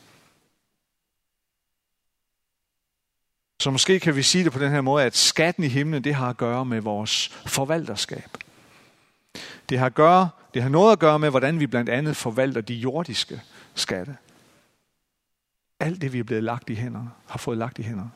Så 3.68 3.72
måske 3.72 4.00
kan 4.00 4.16
vi 4.16 4.24
sige 4.24 4.44
det 4.44 4.52
på 4.52 4.60
den 4.60 4.72
her 4.72 4.82
måde, 4.82 5.04
at 5.04 5.16
skatten 5.16 5.64
i 5.64 5.68
himlen, 5.68 6.04
det 6.04 6.16
har 6.16 6.30
at 6.30 6.38
gøre 6.38 6.66
med 6.66 6.82
vores 6.82 7.30
forvalterskab. 7.30 8.38
Det 9.70 9.80
har, 9.80 9.86
at 9.86 9.94
gøre, 9.94 10.30
det 10.54 10.62
har 10.62 10.70
noget 10.70 10.92
at 10.92 11.00
gøre 11.00 11.20
med, 11.20 11.30
hvordan 11.30 11.60
vi 11.60 11.68
blandt 11.68 11.90
andet 11.90 12.18
forvalter 12.18 12.62
de 12.62 12.74
jordiske 12.74 13.42
skatte. 13.76 14.18
Alt 15.80 16.02
det, 16.02 16.14
vi 16.14 16.20
er 16.20 16.24
blevet 16.24 16.44
lagt 16.44 16.70
i 16.70 16.76
hænderne, 16.76 17.10
har 17.26 17.38
fået 17.38 17.58
lagt 17.58 17.80
i 17.80 17.82
hænderne. 17.82 18.12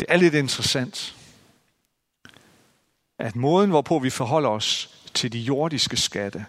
Det 0.00 0.06
er 0.08 0.16
lidt 0.16 0.34
interessant, 0.34 1.16
at 3.18 3.36
måden, 3.36 3.70
hvorpå 3.70 3.98
vi 3.98 4.10
forholder 4.10 4.48
os 4.48 5.00
til 5.14 5.32
de 5.32 5.38
jordiske 5.38 5.96
skatte, 5.96 6.46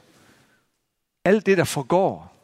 alt 1.25 1.45
det, 1.45 1.57
der 1.57 1.63
forgår, 1.63 2.38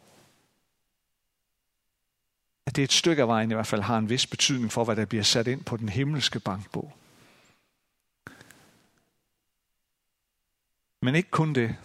at 2.65 2.75
det 2.75 2.81
er 2.81 2.83
et 2.83 2.93
stykke 2.93 3.21
af 3.21 3.27
vejen 3.27 3.51
i 3.51 3.53
hvert 3.53 3.67
fald 3.67 3.81
har 3.81 3.97
en 3.97 4.09
vis 4.09 4.27
betydning 4.27 4.71
for, 4.71 4.83
hvad 4.83 4.95
der 4.95 5.05
bliver 5.05 5.23
sat 5.23 5.47
ind 5.47 5.63
på 5.63 5.77
den 5.77 5.89
himmelske 5.89 6.39
bankbog. 6.39 6.93
Men 11.01 11.15
ikke 11.15 11.29
kun 11.29 11.53
det. 11.53 11.75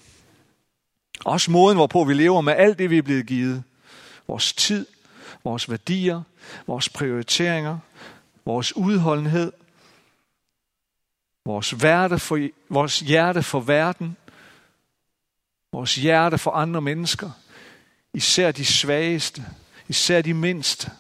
Også 1.25 1.51
måden, 1.51 1.77
hvorpå 1.77 2.05
vi 2.05 2.15
lever 2.15 2.41
med 2.41 2.53
alt 2.53 2.79
det, 2.79 2.91
vi 2.91 2.99
er 2.99 3.03
blevet 3.03 3.27
givet. 3.27 3.65
Vores 4.27 4.53
tid, 4.53 4.87
vores 5.45 5.71
værdier, 5.71 6.23
vores 6.67 6.89
prioriteringer, 6.89 7.79
vores 8.45 8.77
udholdenhed, 8.77 9.53
vores, 11.45 11.71
hjerte 11.71 12.19
for, 12.19 12.49
vores 12.69 13.01
hjerte 13.01 13.43
for 13.43 13.61
verden, 13.61 14.17
vores 15.73 15.95
hjerte 15.95 16.39
for 16.39 16.51
andre 16.51 16.81
mennesker, 16.81 17.31
især 18.15 18.53
de 18.53 18.65
svageste, 18.65 19.47
især 19.91 20.23
de 20.23 20.35
mindste. 20.35 20.91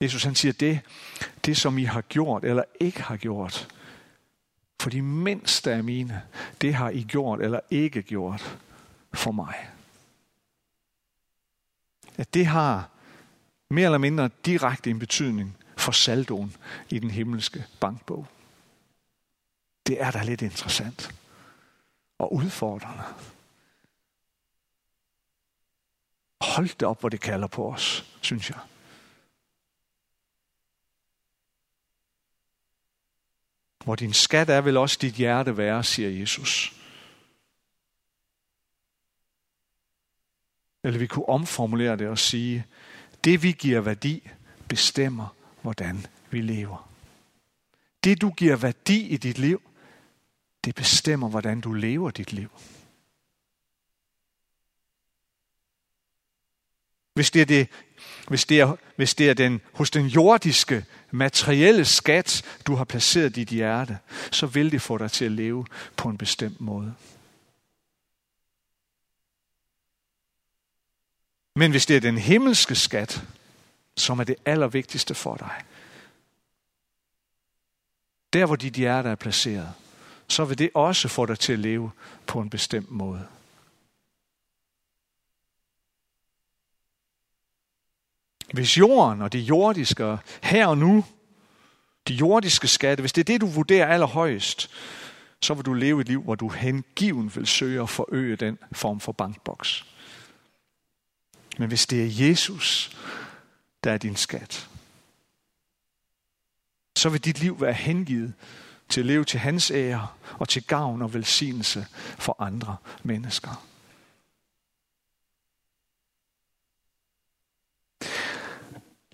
Jesus 0.00 0.24
han 0.24 0.34
siger, 0.34 0.52
det, 0.52 0.80
det 1.44 1.56
som 1.56 1.78
I 1.78 1.84
har 1.84 2.00
gjort 2.00 2.44
eller 2.44 2.64
ikke 2.80 3.02
har 3.02 3.16
gjort, 3.16 3.74
for 4.80 4.90
de 4.90 5.02
mindste 5.02 5.72
af 5.72 5.84
mine, 5.84 6.22
det 6.60 6.74
har 6.74 6.90
I 6.90 7.02
gjort 7.02 7.40
eller 7.40 7.60
ikke 7.70 8.02
gjort 8.02 8.58
for 9.14 9.32
mig. 9.32 9.70
At 12.16 12.34
det 12.34 12.46
har 12.46 12.88
mere 13.70 13.84
eller 13.84 13.98
mindre 13.98 14.30
direkte 14.44 14.90
en 14.90 14.98
betydning 14.98 15.56
for 15.76 15.92
saldoen 15.92 16.56
i 16.88 16.98
den 16.98 17.10
himmelske 17.10 17.64
bankbog. 17.80 18.26
Det 19.86 20.02
er 20.02 20.10
da 20.10 20.22
lidt 20.22 20.42
interessant 20.42 21.14
og 22.18 22.34
udfordrende. 22.34 23.02
Hold 26.44 26.68
det 26.68 26.82
op, 26.82 27.00
hvor 27.00 27.08
det 27.08 27.20
kalder 27.20 27.46
på 27.46 27.72
os, 27.72 28.04
synes 28.20 28.50
jeg. 28.50 28.58
Hvor 33.84 33.94
din 33.94 34.12
skat 34.12 34.50
er, 34.50 34.60
vil 34.60 34.76
også 34.76 34.98
dit 35.00 35.14
hjerte 35.14 35.56
være, 35.56 35.84
siger 35.84 36.10
Jesus. 36.10 36.74
Eller 40.84 40.98
vi 40.98 41.06
kunne 41.06 41.28
omformulere 41.28 41.96
det 41.96 42.08
og 42.08 42.18
sige, 42.18 42.66
det 43.24 43.42
vi 43.42 43.52
giver 43.52 43.80
værdi, 43.80 44.30
bestemmer, 44.68 45.36
hvordan 45.62 46.06
vi 46.30 46.40
lever. 46.40 46.90
Det 48.04 48.20
du 48.20 48.30
giver 48.30 48.56
værdi 48.56 49.08
i 49.08 49.16
dit 49.16 49.38
liv, 49.38 49.62
det 50.64 50.74
bestemmer, 50.74 51.28
hvordan 51.28 51.60
du 51.60 51.72
lever 51.72 52.10
dit 52.10 52.32
liv. 52.32 52.50
Hvis 57.14 57.30
det 57.30 57.42
er, 57.42 57.46
det, 57.46 57.68
hvis 58.28 58.44
det 58.44 58.60
er, 58.60 58.76
hvis 58.96 59.14
det 59.14 59.30
er 59.30 59.34
den, 59.34 59.60
hos 59.72 59.90
den 59.90 60.06
jordiske, 60.06 60.84
materielle 61.10 61.84
skat, 61.84 62.42
du 62.66 62.74
har 62.74 62.84
placeret 62.84 63.36
dit 63.36 63.48
hjerte, 63.48 63.98
så 64.32 64.46
vil 64.46 64.72
det 64.72 64.82
få 64.82 64.98
dig 64.98 65.10
til 65.10 65.24
at 65.24 65.32
leve 65.32 65.66
på 65.96 66.08
en 66.08 66.18
bestemt 66.18 66.60
måde. 66.60 66.94
Men 71.56 71.70
hvis 71.70 71.86
det 71.86 71.96
er 71.96 72.00
den 72.00 72.18
himmelske 72.18 72.74
skat, 72.74 73.22
som 73.96 74.18
er 74.18 74.24
det 74.24 74.36
allervigtigste 74.44 75.14
for 75.14 75.36
dig, 75.36 75.62
der 78.32 78.46
hvor 78.46 78.56
dit 78.56 78.74
hjerte 78.74 79.08
er 79.08 79.14
placeret, 79.14 79.72
så 80.28 80.44
vil 80.44 80.58
det 80.58 80.70
også 80.74 81.08
få 81.08 81.26
dig 81.26 81.38
til 81.38 81.52
at 81.52 81.58
leve 81.58 81.90
på 82.26 82.40
en 82.40 82.50
bestemt 82.50 82.90
måde. 82.90 83.26
Hvis 88.54 88.78
jorden 88.78 89.22
og 89.22 89.32
det 89.32 89.38
jordiske 89.38 90.18
her 90.42 90.66
og 90.66 90.78
nu, 90.78 91.04
de 92.08 92.14
jordiske 92.14 92.68
skatte, 92.68 93.00
hvis 93.00 93.12
det 93.12 93.20
er 93.20 93.32
det, 93.32 93.40
du 93.40 93.46
vurderer 93.46 93.86
allerhøjest, 93.86 94.70
så 95.40 95.54
vil 95.54 95.64
du 95.64 95.72
leve 95.72 96.00
et 96.00 96.08
liv, 96.08 96.22
hvor 96.22 96.34
du 96.34 96.48
hengiven 96.48 97.32
vil 97.34 97.46
søge 97.46 97.82
at 97.82 97.88
forøge 97.88 98.36
den 98.36 98.58
form 98.72 99.00
for 99.00 99.12
bankboks. 99.12 99.84
Men 101.58 101.68
hvis 101.68 101.86
det 101.86 102.02
er 102.02 102.28
Jesus, 102.28 102.96
der 103.84 103.92
er 103.92 103.98
din 103.98 104.16
skat, 104.16 104.68
så 106.96 107.08
vil 107.08 107.24
dit 107.24 107.40
liv 107.40 107.60
være 107.60 107.72
hengivet 107.72 108.32
til 108.88 109.00
at 109.00 109.06
leve 109.06 109.24
til 109.24 109.40
hans 109.40 109.70
ære 109.70 110.06
og 110.38 110.48
til 110.48 110.66
gavn 110.66 111.02
og 111.02 111.14
velsignelse 111.14 111.86
for 112.18 112.42
andre 112.42 112.76
mennesker. 113.02 113.66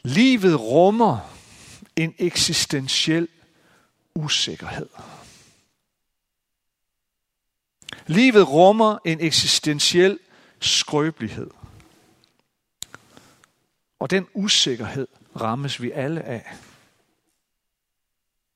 Livet 0.04 0.60
rummer 0.60 1.18
en 1.96 2.14
eksistentiel 2.18 3.28
usikkerhed. 4.14 4.88
Livet 8.06 8.48
rummer 8.48 8.98
en 9.04 9.20
eksistentiel 9.20 10.18
skrøbelighed. 10.60 11.50
Og 13.98 14.10
den 14.10 14.26
usikkerhed 14.34 15.08
rammes 15.40 15.82
vi 15.82 15.90
alle 15.90 16.22
af. 16.22 16.52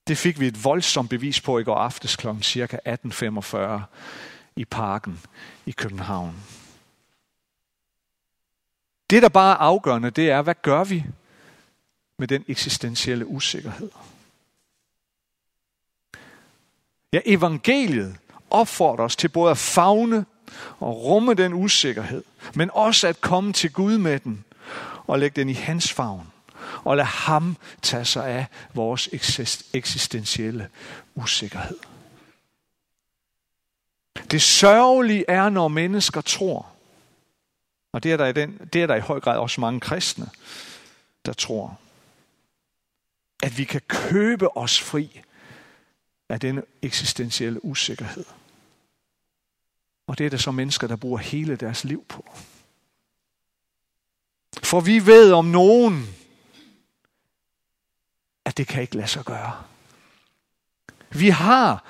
Det 0.06 0.18
fik 0.18 0.40
vi 0.40 0.46
et 0.46 0.64
voldsomt 0.64 1.10
bevis 1.10 1.40
på 1.40 1.58
i 1.58 1.64
går 1.64 1.76
aftes 1.76 2.16
kl. 2.16 2.28
cirka 2.42 2.78
18.45 2.88 3.56
i 4.56 4.64
parken 4.64 5.20
i 5.66 5.70
København. 5.70 6.36
Det, 9.10 9.22
der 9.22 9.28
bare 9.28 9.54
er 9.54 9.58
afgørende, 9.58 10.10
det 10.10 10.30
er, 10.30 10.42
hvad 10.42 10.54
gør 10.62 10.84
vi 10.84 11.04
med 12.18 12.28
den 12.28 12.44
eksistentielle 12.48 13.26
usikkerhed? 13.26 13.90
Ja, 17.12 17.20
evangeliet 17.24 18.16
opfordrer 18.50 19.04
os 19.04 19.16
til 19.16 19.28
både 19.28 19.50
at 19.50 19.58
fagne 19.58 20.26
og 20.78 21.04
rumme 21.04 21.34
den 21.34 21.52
usikkerhed, 21.52 22.24
men 22.54 22.70
også 22.72 23.08
at 23.08 23.20
komme 23.20 23.52
til 23.52 23.72
Gud 23.72 23.98
med 23.98 24.20
den 24.20 24.44
og 25.06 25.18
lægge 25.18 25.40
den 25.40 25.48
i 25.48 25.52
hans 25.52 25.92
favn 25.92 26.26
og 26.84 26.96
lade 26.96 27.06
ham 27.06 27.56
tage 27.82 28.04
sig 28.04 28.28
af 28.28 28.46
vores 28.74 29.08
eksistentielle 29.72 30.68
usikkerhed. 31.14 31.78
Det 34.30 34.42
sørgelige 34.42 35.24
er, 35.28 35.48
når 35.48 35.68
mennesker 35.68 36.20
tror, 36.20 36.66
og 37.92 38.02
det 38.02 38.12
er, 38.12 38.16
der 38.16 38.26
i 38.26 38.32
den, 38.32 38.68
det 38.72 38.82
er 38.82 38.86
der 38.86 38.94
i 38.94 39.00
høj 39.00 39.20
grad 39.20 39.38
også 39.38 39.60
mange 39.60 39.80
kristne, 39.80 40.30
der 41.26 41.32
tror, 41.32 41.78
at 43.44 43.58
vi 43.58 43.64
kan 43.64 43.80
købe 43.88 44.56
os 44.56 44.80
fri 44.80 45.22
af 46.28 46.40
denne 46.40 46.62
eksistentielle 46.82 47.64
usikkerhed. 47.64 48.24
Og 50.06 50.18
det 50.18 50.26
er 50.26 50.30
der 50.30 50.36
så 50.36 50.50
mennesker, 50.50 50.86
der 50.86 50.96
bruger 50.96 51.18
hele 51.18 51.56
deres 51.56 51.84
liv 51.84 52.04
på. 52.08 52.24
For 54.62 54.80
vi 54.80 55.06
ved 55.06 55.32
om 55.32 55.44
nogen, 55.44 56.06
at 58.44 58.56
det 58.56 58.66
kan 58.66 58.82
ikke 58.82 58.96
lade 58.96 59.08
sig 59.08 59.24
gøre. 59.24 59.62
Vi 61.10 61.28
har 61.28 61.84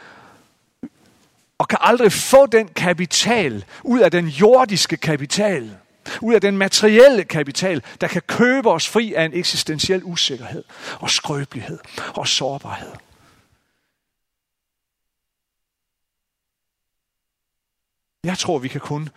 og 1.58 1.68
kan 1.68 1.78
aldrig 1.80 2.12
få 2.12 2.46
den 2.46 2.68
kapital 2.68 3.64
ud 3.82 4.00
af 4.00 4.10
den 4.10 4.28
jordiske 4.28 4.96
kapital, 4.96 5.78
ud 6.22 6.34
af 6.34 6.40
den 6.40 6.56
materielle 6.56 7.24
kapital, 7.24 7.82
der 8.00 8.08
kan 8.08 8.22
købe 8.22 8.70
os 8.70 8.88
fri 8.88 9.14
af 9.14 9.24
en 9.24 9.32
eksistentiel 9.32 10.04
usikkerhed 10.04 10.64
og 11.00 11.10
skrøbelighed 11.10 11.78
og 12.16 12.28
sårbarhed. 12.28 12.92
Jeg 18.24 18.38
tror, 18.38 18.58
vi 18.58 18.68
kan 18.68 18.80
kun 18.80 19.08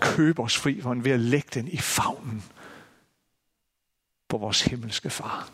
købe 0.00 0.42
os 0.42 0.58
fri 0.58 0.80
for 0.80 0.94
ved 0.94 1.12
at 1.12 1.20
lægge 1.20 1.48
den 1.54 1.68
i 1.68 1.78
favnen 1.78 2.44
på 4.28 4.38
vores 4.38 4.62
himmelske 4.62 5.10
far. 5.10 5.50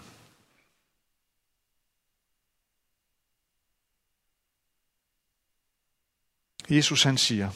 Jesus 6.71 7.03
han 7.03 7.19
siger, 7.19 7.51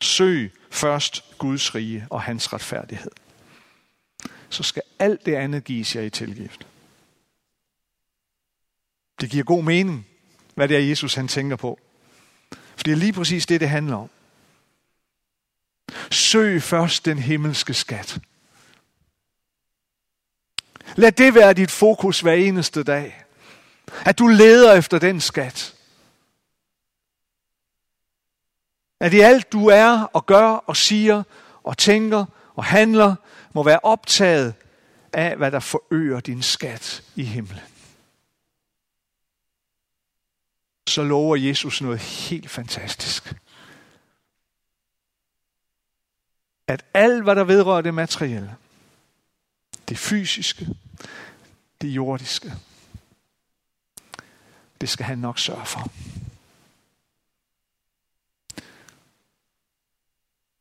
søg 0.00 0.52
først 0.70 1.24
Guds 1.38 1.74
rige 1.74 2.06
og 2.10 2.22
hans 2.22 2.52
retfærdighed. 2.52 3.10
Så 4.48 4.62
skal 4.62 4.82
alt 4.98 5.26
det 5.26 5.34
andet 5.34 5.64
gives 5.64 5.96
jer 5.96 6.02
i 6.02 6.10
tilgift. 6.10 6.66
Det 9.20 9.30
giver 9.30 9.44
god 9.44 9.62
mening, 9.62 10.06
hvad 10.54 10.68
det 10.68 10.76
er, 10.76 10.88
Jesus 10.88 11.14
han 11.14 11.28
tænker 11.28 11.56
på. 11.56 11.78
For 12.50 12.82
det 12.84 12.92
er 12.92 12.96
lige 12.96 13.12
præcis 13.12 13.46
det, 13.46 13.60
det 13.60 13.68
handler 13.68 13.96
om. 13.96 14.10
Søg 16.10 16.62
først 16.62 17.04
den 17.04 17.18
himmelske 17.18 17.74
skat. 17.74 18.18
Lad 20.96 21.12
det 21.12 21.34
være 21.34 21.54
dit 21.54 21.70
fokus 21.70 22.20
hver 22.20 22.32
eneste 22.32 22.82
dag. 22.82 23.24
At 24.04 24.18
du 24.18 24.26
leder 24.26 24.74
efter 24.74 24.98
den 24.98 25.20
skat. 25.20 25.74
At 29.00 29.12
i 29.14 29.20
alt 29.20 29.52
du 29.52 29.66
er 29.66 30.02
og 30.02 30.26
gør 30.26 30.44
og 30.44 30.76
siger 30.76 31.22
og 31.62 31.78
tænker 31.78 32.24
og 32.54 32.64
handler, 32.64 33.14
må 33.52 33.62
være 33.62 33.80
optaget 33.82 34.54
af, 35.12 35.36
hvad 35.36 35.50
der 35.50 35.60
forøger 35.60 36.20
din 36.20 36.42
skat 36.42 37.04
i 37.16 37.22
himlen. 37.24 37.60
Så 40.88 41.02
lover 41.02 41.36
Jesus 41.36 41.82
noget 41.82 41.98
helt 41.98 42.50
fantastisk. 42.50 43.34
At 46.66 46.84
alt, 46.94 47.22
hvad 47.22 47.36
der 47.36 47.44
vedrører 47.44 47.80
det 47.80 47.94
materielle, 47.94 48.56
det 49.88 49.98
fysiske, 49.98 50.68
det 51.80 51.88
jordiske, 51.88 52.52
det 54.80 54.88
skal 54.88 55.06
han 55.06 55.18
nok 55.18 55.38
sørge 55.38 55.66
for. 55.66 55.90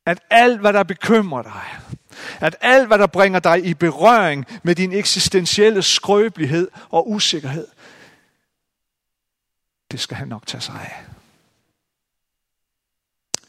At 0.08 0.20
alt, 0.30 0.60
hvad 0.60 0.74
der 0.74 0.84
bekymrer 0.84 1.44
dig, 1.44 1.80
at 2.40 2.56
alt, 2.62 2.88
hvad 2.88 2.98
der 2.98 3.08
bringer 3.08 3.40
dig 3.40 3.66
i 3.66 3.74
berøring 3.74 4.46
med 4.64 4.76
din 4.76 4.92
eksistentielle 4.92 5.84
skrøbelighed 5.84 6.72
og 6.90 7.10
usikkerhed, 7.10 7.68
det 9.92 10.00
skal 10.00 10.18
han 10.18 10.28
nok 10.28 10.48
tage 10.48 10.62
sig 10.62 10.76
af. 10.76 11.06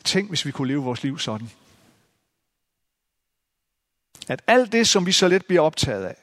Tænk, 0.05 0.29
hvis 0.29 0.47
vi 0.47 0.51
kunne 0.51 0.68
leve 0.68 0.83
vores 0.83 1.03
liv 1.03 1.18
sådan. 1.18 1.51
At 4.29 4.42
alt 4.47 4.73
det, 4.73 4.88
som 4.88 5.07
vi 5.07 5.12
så 5.12 5.29
let 5.29 5.47
bliver 5.47 5.62
optaget 5.62 6.05
af, 6.05 6.16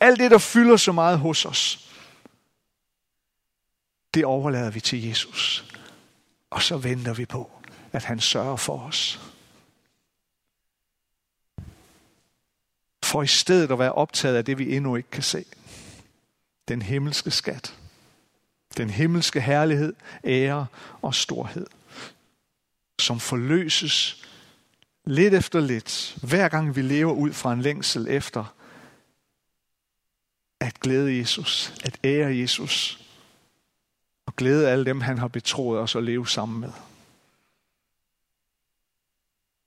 alt 0.00 0.18
det, 0.18 0.30
der 0.30 0.38
fylder 0.38 0.76
så 0.76 0.92
meget 0.92 1.18
hos 1.18 1.44
os, 1.44 1.90
det 4.14 4.24
overlader 4.24 4.70
vi 4.70 4.80
til 4.80 5.08
Jesus. 5.08 5.64
Og 6.50 6.62
så 6.62 6.76
venter 6.76 7.14
vi 7.14 7.26
på, 7.26 7.63
at 7.94 8.04
han 8.04 8.20
sørger 8.20 8.56
for 8.56 8.78
os. 8.78 9.20
For 13.04 13.22
i 13.22 13.26
stedet 13.26 13.70
at 13.70 13.78
være 13.78 13.92
optaget 13.92 14.36
af 14.36 14.44
det, 14.44 14.58
vi 14.58 14.76
endnu 14.76 14.96
ikke 14.96 15.10
kan 15.10 15.22
se. 15.22 15.44
Den 16.68 16.82
himmelske 16.82 17.30
skat. 17.30 17.78
Den 18.76 18.90
himmelske 18.90 19.40
herlighed, 19.40 19.94
ære 20.24 20.66
og 21.02 21.14
storhed. 21.14 21.66
Som 22.98 23.20
forløses 23.20 24.24
lidt 25.04 25.34
efter 25.34 25.60
lidt, 25.60 26.18
hver 26.22 26.48
gang 26.48 26.76
vi 26.76 26.82
lever 26.82 27.12
ud 27.12 27.32
fra 27.32 27.52
en 27.52 27.60
længsel 27.60 28.06
efter 28.08 28.54
at 30.60 30.80
glæde 30.80 31.18
Jesus, 31.18 31.74
at 31.84 31.98
ære 32.04 32.36
Jesus, 32.36 33.04
og 34.26 34.36
glæde 34.36 34.68
alle 34.68 34.84
dem, 34.84 35.00
han 35.00 35.18
har 35.18 35.28
betroet 35.28 35.80
os 35.80 35.96
at 35.96 36.04
leve 36.04 36.28
sammen 36.28 36.60
med 36.60 36.70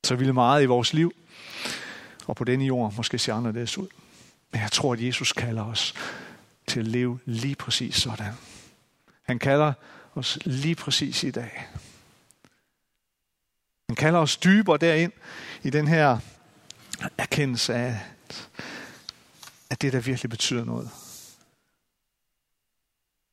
så 0.03 0.15
ville 0.15 0.33
meget 0.33 0.63
i 0.63 0.65
vores 0.65 0.93
liv 0.93 1.13
og 2.27 2.36
på 2.36 2.43
denne 2.43 2.65
jord 2.65 2.93
måske 2.93 3.19
se 3.19 3.33
anderledes 3.33 3.77
ud. 3.77 3.88
Men 4.51 4.62
jeg 4.62 4.71
tror, 4.71 4.93
at 4.93 5.03
Jesus 5.03 5.33
kalder 5.33 5.63
os 5.63 5.93
til 6.67 6.79
at 6.79 6.88
leve 6.88 7.19
lige 7.25 7.55
præcis 7.55 7.95
sådan. 7.95 8.33
Han 9.23 9.39
kalder 9.39 9.73
os 10.15 10.39
lige 10.45 10.75
præcis 10.75 11.23
i 11.23 11.31
dag. 11.31 11.67
Han 13.89 13.95
kalder 13.95 14.19
os 14.19 14.38
dybere 14.38 14.77
derind 14.77 15.12
i 15.63 15.69
den 15.69 15.88
her 15.88 16.19
erkendelse 17.17 17.73
af, 17.73 17.99
at 19.69 19.81
det 19.81 19.93
der 19.93 19.99
virkelig 19.99 20.29
betyder 20.29 20.65
noget. 20.65 20.89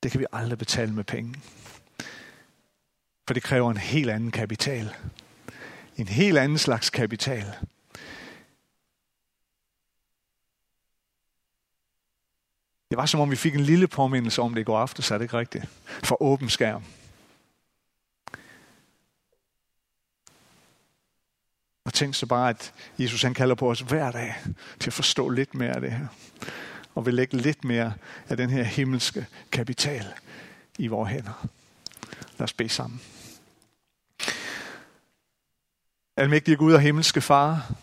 det 0.03 0.11
kan 0.11 0.21
vi 0.21 0.27
aldrig 0.33 0.59
betale 0.59 0.93
med 0.93 1.05
penge. 1.05 1.35
For 3.27 3.35
det 3.35 3.43
kræver 3.43 3.71
en 3.71 3.77
helt 3.77 4.11
anden 4.11 4.31
kapital. 4.31 4.95
En 5.97 6.09
helt 6.09 6.39
anden 6.39 6.59
slags 6.59 6.91
kapital. 6.91 7.55
Det 12.91 12.99
var 12.99 13.07
som 13.07 13.21
om 13.21 13.31
vi 13.31 13.37
fik 13.37 13.55
en 13.55 13.61
lille 13.61 13.89
påmindelse 13.89 14.43
om 14.43 14.55
det 14.55 14.61
i 14.61 14.65
går 14.65 14.79
aftes, 14.79 15.11
er 15.11 15.19
det 15.19 15.25
ikke 15.25 15.39
rigtigt? 15.39 15.65
For 16.05 16.23
åben 16.23 16.51
skærm. 16.51 16.83
Og 21.85 21.95
tænk 21.95 22.15
så 22.15 22.27
bare, 22.27 22.51
at 22.51 22.75
Jesus 22.99 23.23
han 23.23 23.35
kalder 23.35 23.55
på 23.55 23.71
os 23.71 23.81
hver 23.81 24.11
dag 24.11 24.35
til 24.81 24.91
at 24.91 24.95
forstå 24.95 25.29
lidt 25.29 25.55
mere 25.55 25.75
af 25.75 25.81
det 25.81 25.93
her. 25.93 26.07
Og 26.95 27.07
vil 27.07 27.15
lægge 27.15 27.37
lidt 27.37 27.65
mere 27.65 27.93
af 28.29 28.37
den 28.37 28.51
her 28.51 28.63
himmelske 28.63 29.27
kapital 29.53 30.07
i 30.79 30.87
vores 30.87 31.11
hænder. 31.11 31.47
Lad 32.39 32.45
os 32.45 32.53
bede 32.53 32.69
sammen. 32.69 33.01
Almægtige 36.17 36.57
Gud 36.57 36.73
og 36.73 36.81
himmelske 36.81 37.21
Far, 37.21 37.75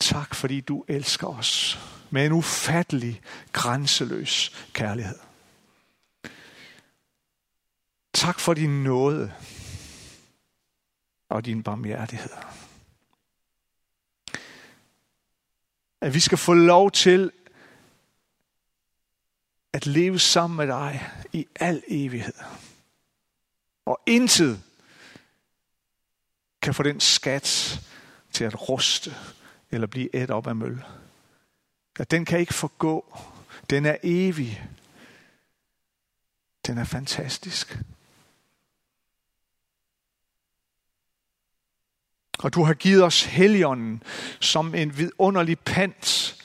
tak 0.00 0.34
fordi 0.34 0.60
du 0.60 0.84
elsker 0.88 1.26
os 1.26 1.78
med 2.10 2.26
en 2.26 2.32
ufattelig, 2.32 3.20
grænseløs 3.52 4.66
kærlighed. 4.72 5.18
Tak 8.12 8.40
for 8.40 8.54
din 8.54 8.84
nåde 8.84 9.32
og 11.28 11.44
din 11.44 11.62
barmhjertighed. 11.62 12.30
At 16.00 16.14
vi 16.14 16.20
skal 16.20 16.38
få 16.38 16.54
lov 16.54 16.90
til 16.90 17.32
at 19.72 19.86
leve 19.86 20.18
sammen 20.18 20.56
med 20.56 20.66
dig 20.66 21.10
i 21.32 21.46
al 21.54 21.82
evighed. 21.88 22.34
Og 23.84 24.00
intet 24.06 24.62
kan 26.62 26.74
få 26.74 26.82
den 26.82 27.00
skat 27.00 27.80
til 28.32 28.44
at 28.44 28.68
ruste 28.68 29.14
eller 29.70 29.86
blive 29.86 30.14
et 30.14 30.30
op 30.30 30.46
af 30.46 30.56
møl. 30.56 30.84
At 31.98 32.10
den 32.10 32.24
kan 32.24 32.40
ikke 32.40 32.54
forgå. 32.54 33.18
Den 33.70 33.86
er 33.86 33.96
evig. 34.02 34.68
Den 36.66 36.78
er 36.78 36.84
fantastisk. 36.84 37.78
Og 42.38 42.54
du 42.54 42.64
har 42.64 42.74
givet 42.74 43.04
os 43.04 43.24
heligånden 43.24 44.02
som 44.40 44.74
en 44.74 44.96
vidunderlig 44.96 45.58
pant 45.58 46.36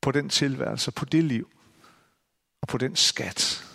på 0.00 0.12
den 0.12 0.28
tilværelse, 0.28 0.90
på 0.90 1.04
det 1.04 1.24
liv 1.24 1.50
og 2.60 2.68
på 2.68 2.78
den 2.78 2.96
skat. 2.96 3.65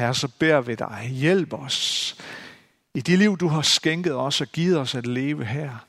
Herre, 0.00 0.14
så 0.14 0.28
beder 0.28 0.60
vi 0.60 0.74
dig, 0.74 1.10
hjælp 1.12 1.52
os 1.52 2.16
i 2.94 3.00
det 3.00 3.18
liv, 3.18 3.38
du 3.38 3.48
har 3.48 3.62
skænket 3.62 4.14
os 4.14 4.40
og 4.40 4.46
givet 4.46 4.78
os 4.78 4.94
at 4.94 5.06
leve 5.06 5.44
her. 5.44 5.86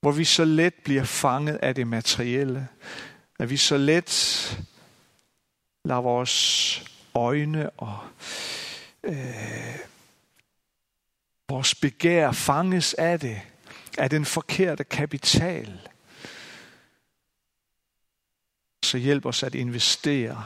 Hvor 0.00 0.12
vi 0.12 0.24
så 0.24 0.44
let 0.44 0.74
bliver 0.74 1.04
fanget 1.04 1.56
af 1.56 1.74
det 1.74 1.86
materielle. 1.86 2.68
At 3.38 3.50
vi 3.50 3.56
så 3.56 3.76
let 3.76 4.60
lader 5.84 6.00
vores 6.00 6.84
øjne 7.14 7.70
og 7.70 7.98
øh, 9.04 9.78
vores 11.48 11.74
begær 11.74 12.32
fanges 12.32 12.94
af 12.94 13.20
det, 13.20 13.40
af 13.98 14.10
den 14.10 14.24
forkerte 14.24 14.84
kapital. 14.84 15.88
Så 18.84 18.98
hjælp 18.98 19.26
os 19.26 19.42
at 19.42 19.54
investere 19.54 20.44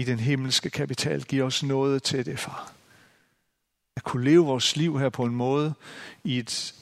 i 0.00 0.04
den 0.04 0.20
himmelske 0.20 0.70
kapital. 0.70 1.24
Giv 1.24 1.44
os 1.44 1.62
noget 1.62 2.02
til 2.02 2.26
det, 2.26 2.38
far. 2.38 2.72
At 3.96 4.02
kunne 4.02 4.24
leve 4.24 4.44
vores 4.44 4.76
liv 4.76 4.98
her 4.98 5.08
på 5.08 5.24
en 5.24 5.34
måde 5.34 5.74
i 6.24 6.38
et, 6.38 6.74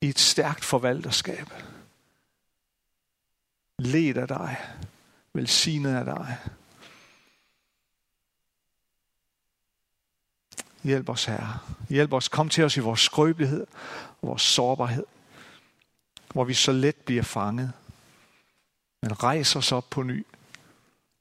i 0.00 0.08
et 0.08 0.18
stærkt 0.18 0.64
forvalterskab. 0.64 1.46
Led 3.78 4.16
af 4.16 4.28
dig. 4.28 4.56
Velsignet 5.32 5.94
af 5.94 6.04
dig. 6.04 6.38
Hjælp 10.82 11.08
os, 11.08 11.24
Herre. 11.24 11.58
Hjælp 11.88 12.12
os. 12.12 12.28
Kom 12.28 12.48
til 12.48 12.64
os 12.64 12.76
i 12.76 12.80
vores 12.80 13.00
skrøbelighed 13.00 13.66
og 14.22 14.28
vores 14.28 14.42
sårbarhed, 14.42 15.06
hvor 16.32 16.44
vi 16.44 16.54
så 16.54 16.72
let 16.72 16.96
bliver 16.96 17.22
fanget. 17.22 17.72
Men 19.02 19.22
rejs 19.22 19.56
os 19.56 19.72
op 19.72 19.90
på 19.90 20.02
ny. 20.02 20.26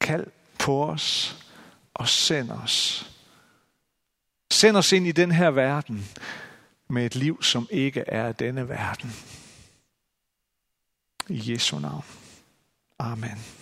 Kald 0.01 0.27
på 0.59 0.89
os 0.89 1.37
og 1.93 2.09
send 2.09 2.51
os. 2.51 3.05
Send 4.51 4.77
os 4.77 4.91
ind 4.91 5.07
i 5.07 5.11
den 5.11 5.31
her 5.31 5.51
verden 5.51 6.07
med 6.87 7.05
et 7.05 7.15
liv, 7.15 7.43
som 7.43 7.67
ikke 7.71 8.03
er 8.07 8.31
denne 8.31 8.69
verden. 8.69 9.13
I 11.29 11.51
Jesu 11.51 11.79
navn. 11.79 12.05
Amen. 12.99 13.58